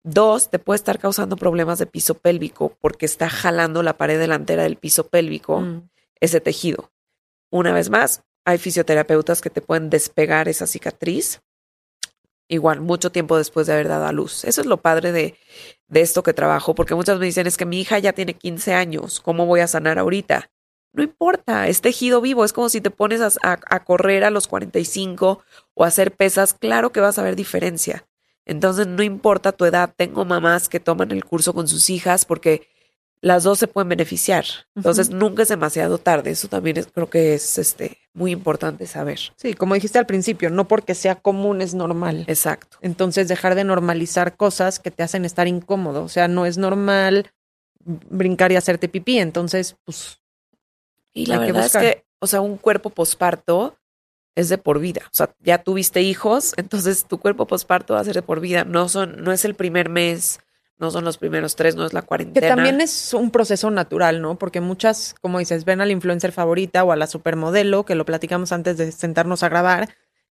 [0.04, 4.64] Dos, te puede estar causando problemas de piso pélvico porque está jalando la pared delantera
[4.64, 5.90] del piso pélvico, mm.
[6.20, 6.92] ese tejido.
[7.52, 11.42] Una vez más, hay fisioterapeutas que te pueden despegar esa cicatriz
[12.52, 14.44] igual, mucho tiempo después de haber dado a luz.
[14.46, 15.36] Eso es lo padre de,
[15.88, 18.74] de esto que trabajo, porque muchas me dicen, es que mi hija ya tiene 15
[18.74, 20.50] años, ¿cómo voy a sanar ahorita?
[20.94, 24.48] no importa, es tejido vivo, es como si te pones a, a, correr a los
[24.48, 28.06] 45 o a hacer pesas, claro que vas a ver diferencia.
[28.46, 32.68] Entonces no importa tu edad, tengo mamás que toman el curso con sus hijas porque
[33.22, 34.46] las dos se pueden beneficiar.
[34.76, 39.20] Entonces nunca es demasiado tarde, eso también es, creo que es este muy importante saber.
[39.38, 42.26] Sí, como dijiste al principio, no porque sea común es normal.
[42.28, 42.78] Exacto.
[42.82, 47.32] Entonces dejar de normalizar cosas que te hacen estar incómodo, o sea, no es normal
[47.84, 50.22] brincar y hacerte pipí, entonces pues
[51.14, 53.78] y la verdad es que, o sea, un cuerpo posparto
[54.36, 55.02] es de por vida.
[55.08, 58.64] O sea, ya tuviste hijos, entonces tu cuerpo posparto va a ser de por vida.
[58.64, 60.40] No son, no es el primer mes,
[60.82, 62.46] no son los primeros tres, no es la cuarentena.
[62.46, 64.38] Que también es un proceso natural, ¿no?
[64.38, 68.52] Porque muchas, como dices, ven al influencer favorita o a la supermodelo, que lo platicamos
[68.52, 69.90] antes de sentarnos a grabar,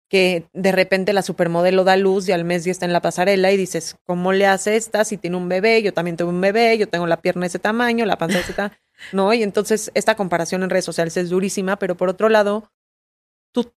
[0.08, 3.52] que de repente la supermodelo da luz y al mes ya está en la pasarela
[3.52, 5.82] y dices, ¿cómo le hace esta si tiene un bebé?
[5.82, 8.44] Yo también tengo un bebé, yo tengo la pierna de ese tamaño, la panza de
[8.44, 8.78] ese tamaño,
[9.12, 9.34] ¿no?
[9.34, 12.72] Y entonces esta comparación en redes sociales es durísima, pero por otro lado,
[13.52, 13.74] tú,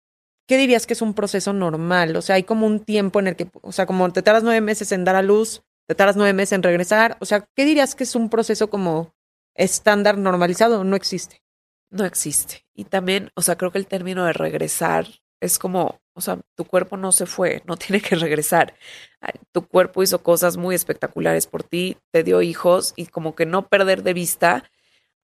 [0.47, 2.15] ¿qué dirías que es un proceso normal?
[2.17, 4.60] O sea, hay como un tiempo en el que, o sea, como te tardas nueve
[4.60, 7.95] meses en dar a luz, te tardas nueve meses en regresar, o sea, ¿qué dirías
[7.95, 9.15] que es un proceso como
[9.56, 10.84] estándar normalizado?
[10.84, 11.41] No existe.
[11.89, 12.65] No existe.
[12.73, 15.08] Y también, o sea, creo que el término de regresar
[15.39, 18.76] es como, o sea, tu cuerpo no se fue, no tiene que regresar.
[19.52, 23.67] Tu cuerpo hizo cosas muy espectaculares por ti, te dio hijos y como que no
[23.67, 24.69] perder de vista.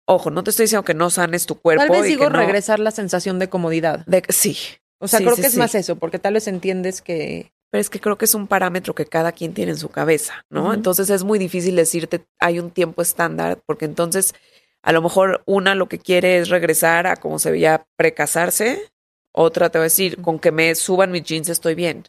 [0.07, 1.83] Ojo, no te estoy diciendo que no sanes tu cuerpo.
[1.83, 4.05] Tal vez digo regresar la sensación de comodidad.
[4.05, 4.57] De, sí.
[4.99, 7.51] O sea, creo que es más eso, porque tal vez entiendes que...
[7.75, 10.45] Pero es que creo que es un parámetro que cada quien tiene en su cabeza,
[10.49, 10.73] ¿no?
[10.73, 14.33] Entonces es muy difícil decirte hay un tiempo estándar, porque entonces
[14.81, 18.93] a lo mejor una lo que quiere es regresar a como se veía precasarse
[19.37, 22.05] otra te va a decir, con que me suban mis jeans estoy bien.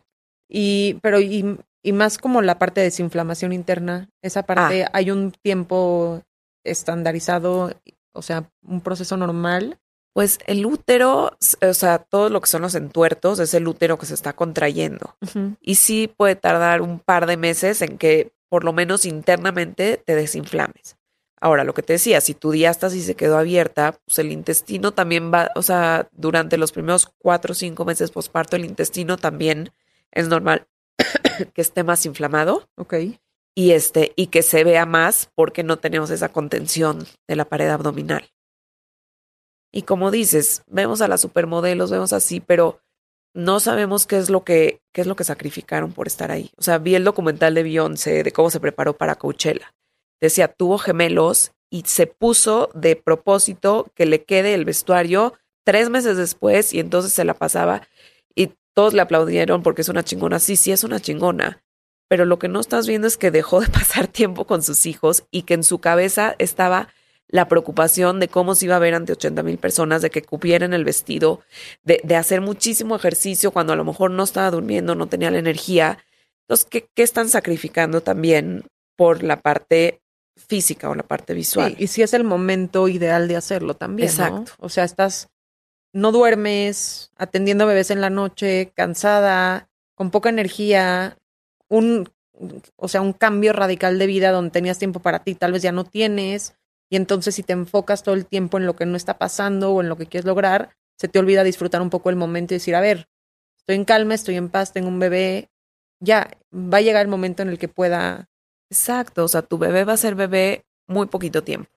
[0.48, 4.90] Y, pero, y, y más como la parte de desinflamación interna, esa parte, ah.
[4.92, 6.22] hay un tiempo
[6.64, 7.74] estandarizado,
[8.12, 9.81] o sea, un proceso normal.
[10.16, 14.07] Pues el útero, o sea, todo lo que son los entuertos es el útero que
[14.07, 15.14] se está contrayendo.
[15.61, 20.14] Y sí puede tardar un par de meses en que por lo menos internamente te
[20.14, 20.96] desinflames.
[21.38, 25.31] Ahora, lo que te decía, si tu diástasis se quedó abierta, pues el intestino también
[25.31, 29.70] va, o sea, durante los primeros cuatro o cinco meses posparto, el intestino también
[30.12, 30.66] es normal
[31.52, 32.70] que esté más inflamado.
[32.76, 32.94] Ok.
[33.55, 37.68] Y este, y que se vea más porque no tenemos esa contención de la pared
[37.68, 38.31] abdominal.
[39.72, 42.81] Y como dices, vemos a las supermodelos, vemos así, pero
[43.35, 46.50] no sabemos qué es lo que, qué es lo que sacrificaron por estar ahí.
[46.57, 49.74] O sea, vi el documental de Beyoncé de cómo se preparó para Coachella
[50.20, 56.16] decía, tuvo gemelos y se puso de propósito que le quede el vestuario tres meses
[56.16, 57.83] después y entonces se la pasaba
[58.35, 60.38] y todos le aplaudieron porque es una chingona.
[60.38, 61.62] Sí, sí, es una chingona.
[62.09, 65.24] Pero lo que no estás viendo es que dejó de pasar tiempo con sus hijos
[65.31, 66.88] y que en su cabeza estaba
[67.29, 70.73] la preocupación de cómo se iba a ver ante 80 mil personas, de que cupieran
[70.73, 71.41] el vestido,
[71.85, 75.39] de, de, hacer muchísimo ejercicio cuando a lo mejor no estaba durmiendo, no tenía la
[75.39, 75.99] energía.
[76.43, 78.65] Entonces, ¿qué, qué están sacrificando también
[78.97, 80.01] por la parte
[80.37, 81.75] física o la parte visual.
[81.79, 84.09] y si es el momento ideal de hacerlo también.
[84.09, 84.53] Exacto.
[84.59, 85.29] O sea, estás,
[85.93, 91.19] no duermes, atendiendo bebés en la noche, cansada, con poca energía,
[91.69, 92.11] un,
[92.77, 95.73] o sea, un cambio radical de vida donde tenías tiempo para ti, tal vez ya
[95.73, 96.55] no tienes.
[96.90, 99.81] Y entonces si te enfocas todo el tiempo en lo que no está pasando o
[99.81, 102.75] en lo que quieres lograr, se te olvida disfrutar un poco el momento y decir,
[102.75, 103.09] a ver,
[103.59, 105.51] estoy en calma, estoy en paz, tengo un bebé,
[106.01, 108.29] ya va a llegar el momento en el que pueda
[108.70, 111.70] Exacto, o sea, tu bebé va a ser bebé muy poquito tiempo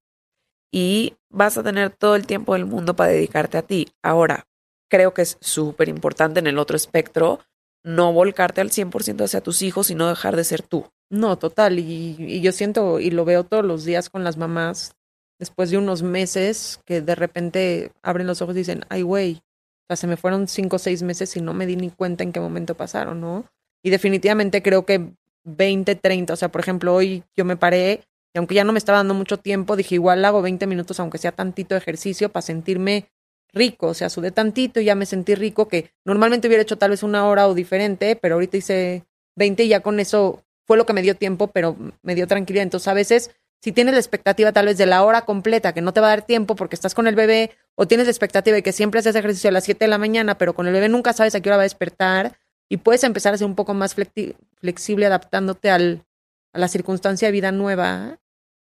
[0.71, 3.87] y vas a tener todo el tiempo del mundo para dedicarte a ti.
[4.03, 4.47] Ahora,
[4.89, 7.39] creo que es súper importante en el otro espectro
[7.83, 10.91] no volcarte al 100% hacia tus hijos y no dejar de ser tú.
[11.09, 11.79] No, total.
[11.79, 14.95] Y, y, yo siento y lo veo todos los días con las mamás
[15.39, 19.85] después de unos meses que de repente abren los ojos y dicen, ay, güey, o
[19.87, 22.31] sea, se me fueron cinco o seis meses y no me di ni cuenta en
[22.31, 23.45] qué momento pasaron, ¿no?
[23.81, 25.13] Y definitivamente creo que
[25.45, 26.33] 20, 30.
[26.33, 28.01] O sea, por ejemplo, hoy yo me paré
[28.33, 31.17] y aunque ya no me estaba dando mucho tiempo, dije igual hago 20 minutos, aunque
[31.17, 33.09] sea tantito ejercicio, para sentirme
[33.51, 33.87] rico.
[33.87, 37.03] O sea, sudé tantito y ya me sentí rico, que normalmente hubiera hecho tal vez
[37.03, 40.93] una hora o diferente, pero ahorita hice 20 y ya con eso fue lo que
[40.93, 42.63] me dio tiempo, pero me dio tranquilidad.
[42.63, 43.31] Entonces, a veces,
[43.61, 46.11] si tienes la expectativa tal vez de la hora completa, que no te va a
[46.11, 49.15] dar tiempo porque estás con el bebé, o tienes la expectativa de que siempre haces
[49.15, 51.49] ejercicio a las 7 de la mañana, pero con el bebé nunca sabes a qué
[51.49, 52.37] hora va a despertar,
[52.69, 56.05] y puedes empezar a ser un poco más flexible adaptándote al,
[56.53, 58.19] a la circunstancia de vida nueva,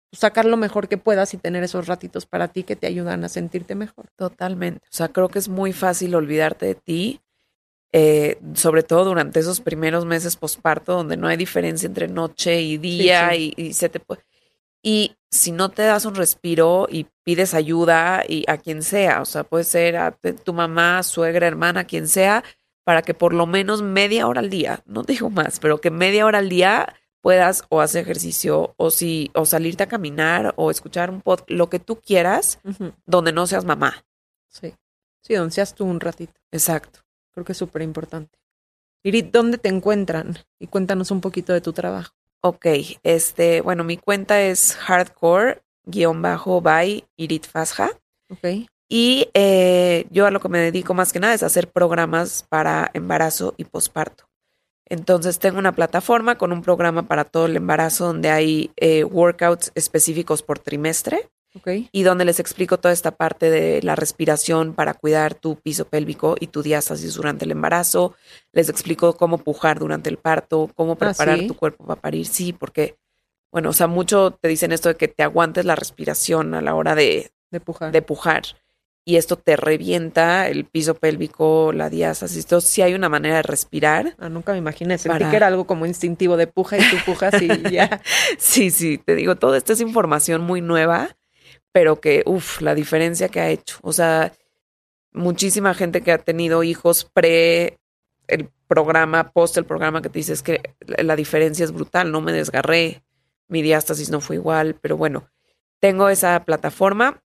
[0.10, 3.24] pues, sacar lo mejor que puedas y tener esos ratitos para ti que te ayudan
[3.24, 4.08] a sentirte mejor.
[4.16, 4.86] Totalmente.
[4.86, 7.22] O sea, creo que es muy fácil olvidarte de ti,
[7.92, 12.78] eh, sobre todo durante esos primeros meses posparto, donde no hay diferencia entre noche y
[12.78, 14.00] día Y, se te
[14.82, 19.26] Y si no te das un respiro y pides ayuda y a quien sea, o
[19.26, 22.44] sea, puede ser a tu mamá, suegra, hermana, quien sea,
[22.84, 26.26] para que por lo menos media hora al día, no digo más, pero que media
[26.26, 31.12] hora al día puedas o hacer ejercicio o si o salirte a caminar o escuchar
[31.12, 32.60] un pod, lo que tú quieras,
[33.06, 34.06] donde no seas mamá.
[34.48, 34.74] Sí.
[35.22, 36.42] Sí, donde seas tú un ratito.
[36.52, 37.02] Exacto.
[37.32, 38.40] Creo que es súper importante.
[39.04, 40.38] Irit, ¿dónde te encuentran?
[40.60, 42.16] Y cuéntanos un poquito de tu trabajo.
[42.42, 42.66] Ok,
[43.04, 47.92] este, bueno, mi cuenta es hardcore guion bajo by Irit Fasja.
[48.30, 48.70] Ok.
[48.88, 52.90] Y eh, yo a lo que me dedico más que nada es hacer programas para
[52.94, 54.30] embarazo y posparto.
[54.86, 59.72] Entonces tengo una plataforma con un programa para todo el embarazo donde hay eh, workouts
[59.76, 61.30] específicos por trimestre.
[61.56, 61.90] Okay.
[61.92, 66.36] Y donde les explico toda esta parte de la respiración para cuidar tu piso pélvico
[66.40, 68.16] y tu diástasis durante el embarazo.
[68.52, 72.28] Les explico cómo pujar durante el parto, cómo ah, preparar tu cuerpo para parir.
[72.28, 72.98] Sí, porque,
[73.52, 76.76] bueno, o sea, mucho te dicen esto de que te aguantes la respiración a la
[76.76, 77.92] hora de, de pujar.
[77.92, 78.44] De pujar
[79.10, 82.44] y esto te revienta el piso pélvico, la diástasis.
[82.44, 84.16] Entonces, si hay una manera de respirar.
[84.20, 85.00] Ah, nunca me imaginé.
[85.00, 88.02] Sentí que era algo como instintivo de puja y tú pujas y ya.
[88.38, 91.18] sí, sí, te digo, toda esta es información muy nueva,
[91.72, 93.78] pero que, uff, la diferencia que ha hecho.
[93.82, 94.34] O sea,
[95.12, 97.80] muchísima gente que ha tenido hijos pre
[98.28, 102.32] el programa, post el programa, que te dices que la diferencia es brutal, no me
[102.32, 103.04] desgarré,
[103.48, 105.28] mi diástasis no fue igual, pero bueno,
[105.80, 107.24] tengo esa plataforma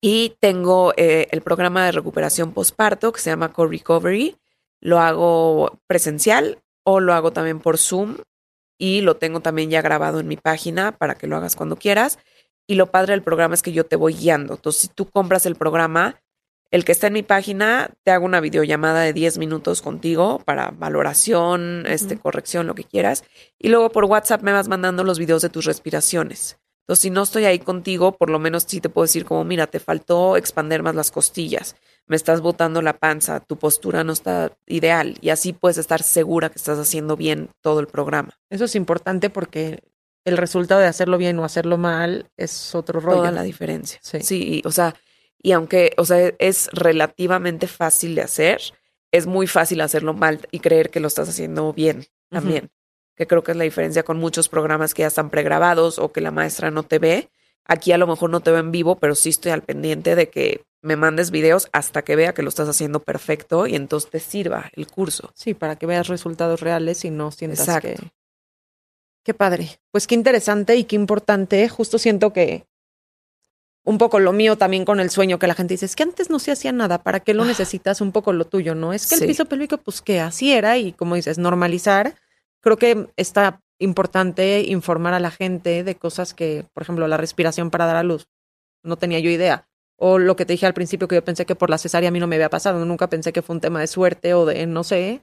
[0.00, 4.36] y tengo eh, el programa de recuperación postparto que se llama Co Recovery.
[4.80, 8.16] Lo hago presencial o lo hago también por Zoom
[8.78, 12.18] y lo tengo también ya grabado en mi página para que lo hagas cuando quieras.
[12.70, 14.54] Y lo padre del programa es que yo te voy guiando.
[14.54, 16.22] Entonces, si tú compras el programa,
[16.70, 20.70] el que está en mi página, te hago una videollamada de 10 minutos contigo para
[20.70, 23.24] valoración, este, corrección, lo que quieras.
[23.58, 26.60] Y luego por WhatsApp me vas mandando los videos de tus respiraciones.
[26.82, 29.66] Entonces, si no estoy ahí contigo, por lo menos sí te puedo decir como, mira,
[29.66, 31.74] te faltó expander más las costillas,
[32.06, 36.50] me estás botando la panza, tu postura no está ideal y así puedes estar segura
[36.50, 38.38] que estás haciendo bien todo el programa.
[38.48, 39.82] Eso es importante porque
[40.24, 43.18] el resultado de hacerlo bien o hacerlo mal es otro rollo.
[43.18, 43.98] Toda la diferencia.
[44.02, 44.20] Sí.
[44.20, 44.94] sí, o sea,
[45.42, 48.60] y aunque, o sea, es relativamente fácil de hacer,
[49.10, 52.70] es muy fácil hacerlo mal y creer que lo estás haciendo bien también
[53.20, 56.22] que creo que es la diferencia con muchos programas que ya están pregrabados o que
[56.22, 57.28] la maestra no te ve.
[57.66, 60.30] Aquí a lo mejor no te veo en vivo, pero sí estoy al pendiente de
[60.30, 64.20] que me mandes videos hasta que vea que lo estás haciendo perfecto y entonces te
[64.20, 65.32] sirva el curso.
[65.34, 67.88] Sí, para que veas resultados reales y no sientas Exacto.
[67.88, 68.10] que...
[69.24, 69.80] Qué padre.
[69.90, 71.68] Pues qué interesante y qué importante.
[71.68, 72.66] Justo siento que
[73.84, 76.30] un poco lo mío también con el sueño, que la gente dice, es que antes
[76.30, 77.46] no se hacía nada, ¿para qué lo ah.
[77.46, 78.00] necesitas?
[78.00, 78.92] Un poco lo tuyo, ¿no?
[78.92, 82.14] Es que el piso pélvico, pues que así era y como dices, normalizar
[82.60, 87.70] creo que está importante informar a la gente de cosas que, por ejemplo, la respiración
[87.70, 88.28] para dar a luz.
[88.82, 89.66] No tenía yo idea.
[89.96, 92.12] O lo que te dije al principio, que yo pensé que por la cesárea a
[92.12, 92.84] mí no me había pasado.
[92.84, 95.22] Nunca pensé que fue un tema de suerte o de, no sé,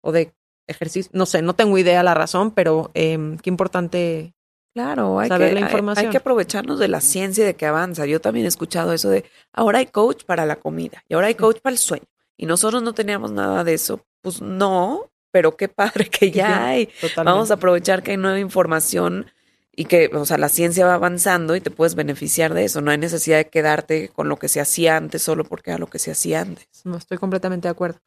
[0.00, 0.32] o de
[0.68, 1.10] ejercicio.
[1.14, 4.34] No sé, no tengo idea la razón, pero eh, qué importante
[4.78, 6.06] Claro, hay saber que, la información.
[6.06, 8.06] Hay, que aprovecharnos de la ciencia y de que avanza.
[8.06, 11.34] Yo también he escuchado eso de ahora hay coach para la comida y ahora hay
[11.34, 12.04] coach para el sueño.
[12.36, 14.06] Y nosotros no teníamos nada de eso.
[14.20, 16.88] Pues no, pero qué padre que ya hay.
[17.16, 19.30] Vamos a aprovechar que hay nueva información
[19.74, 22.80] y que, o sea, la ciencia va avanzando y te puedes beneficiar de eso.
[22.80, 25.88] No hay necesidad de quedarte con lo que se hacía antes solo porque era lo
[25.88, 26.68] que se hacía antes.
[26.84, 27.98] No, estoy completamente de acuerdo.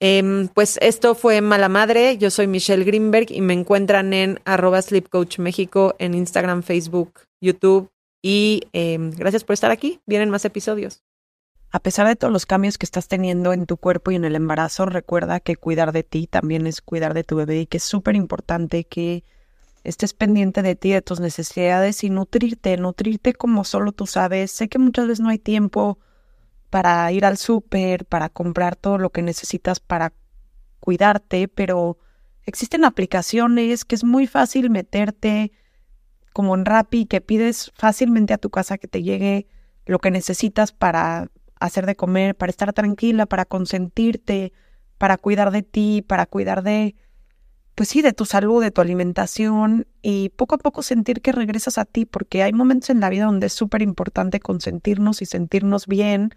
[0.00, 2.18] Em, pues esto fue Mala Madre.
[2.18, 7.20] Yo soy Michelle Greenberg y me encuentran en arroba Sleep Coach México en Instagram, Facebook,
[7.40, 7.90] YouTube.
[8.22, 10.00] Y em, gracias por estar aquí.
[10.06, 11.02] Vienen más episodios.
[11.70, 14.36] A pesar de todos los cambios que estás teniendo en tu cuerpo y en el
[14.36, 17.82] embarazo, recuerda que cuidar de ti también es cuidar de tu bebé y que es
[17.82, 19.24] súper importante que
[19.82, 24.52] estés pendiente de ti, de tus necesidades y nutrirte, nutrirte como solo tú sabes.
[24.52, 25.98] Sé que muchas veces no hay tiempo
[26.74, 30.12] para ir al súper, para comprar todo lo que necesitas para
[30.80, 31.98] cuidarte, pero
[32.46, 35.52] existen aplicaciones que es muy fácil meterte
[36.32, 39.46] como en Rappi, que pides fácilmente a tu casa que te llegue
[39.86, 44.52] lo que necesitas para hacer de comer, para estar tranquila, para consentirte,
[44.98, 46.96] para cuidar de ti, para cuidar de,
[47.76, 51.78] pues sí, de tu salud, de tu alimentación y poco a poco sentir que regresas
[51.78, 55.86] a ti, porque hay momentos en la vida donde es súper importante consentirnos y sentirnos
[55.86, 56.34] bien,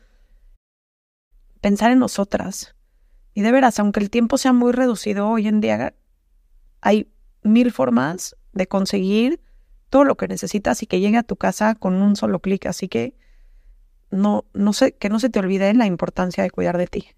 [1.68, 2.78] pensar en nosotras.
[3.34, 5.94] Y de veras, aunque el tiempo sea muy reducido, hoy en día
[6.80, 7.12] hay
[7.44, 9.42] mil formas de conseguir
[9.90, 12.68] todo lo que necesitas y que llegue a tu casa con un solo clic.
[12.68, 13.18] Así que
[14.12, 17.10] no, no sé, que no se te olvide la importancia de cuidar de ti.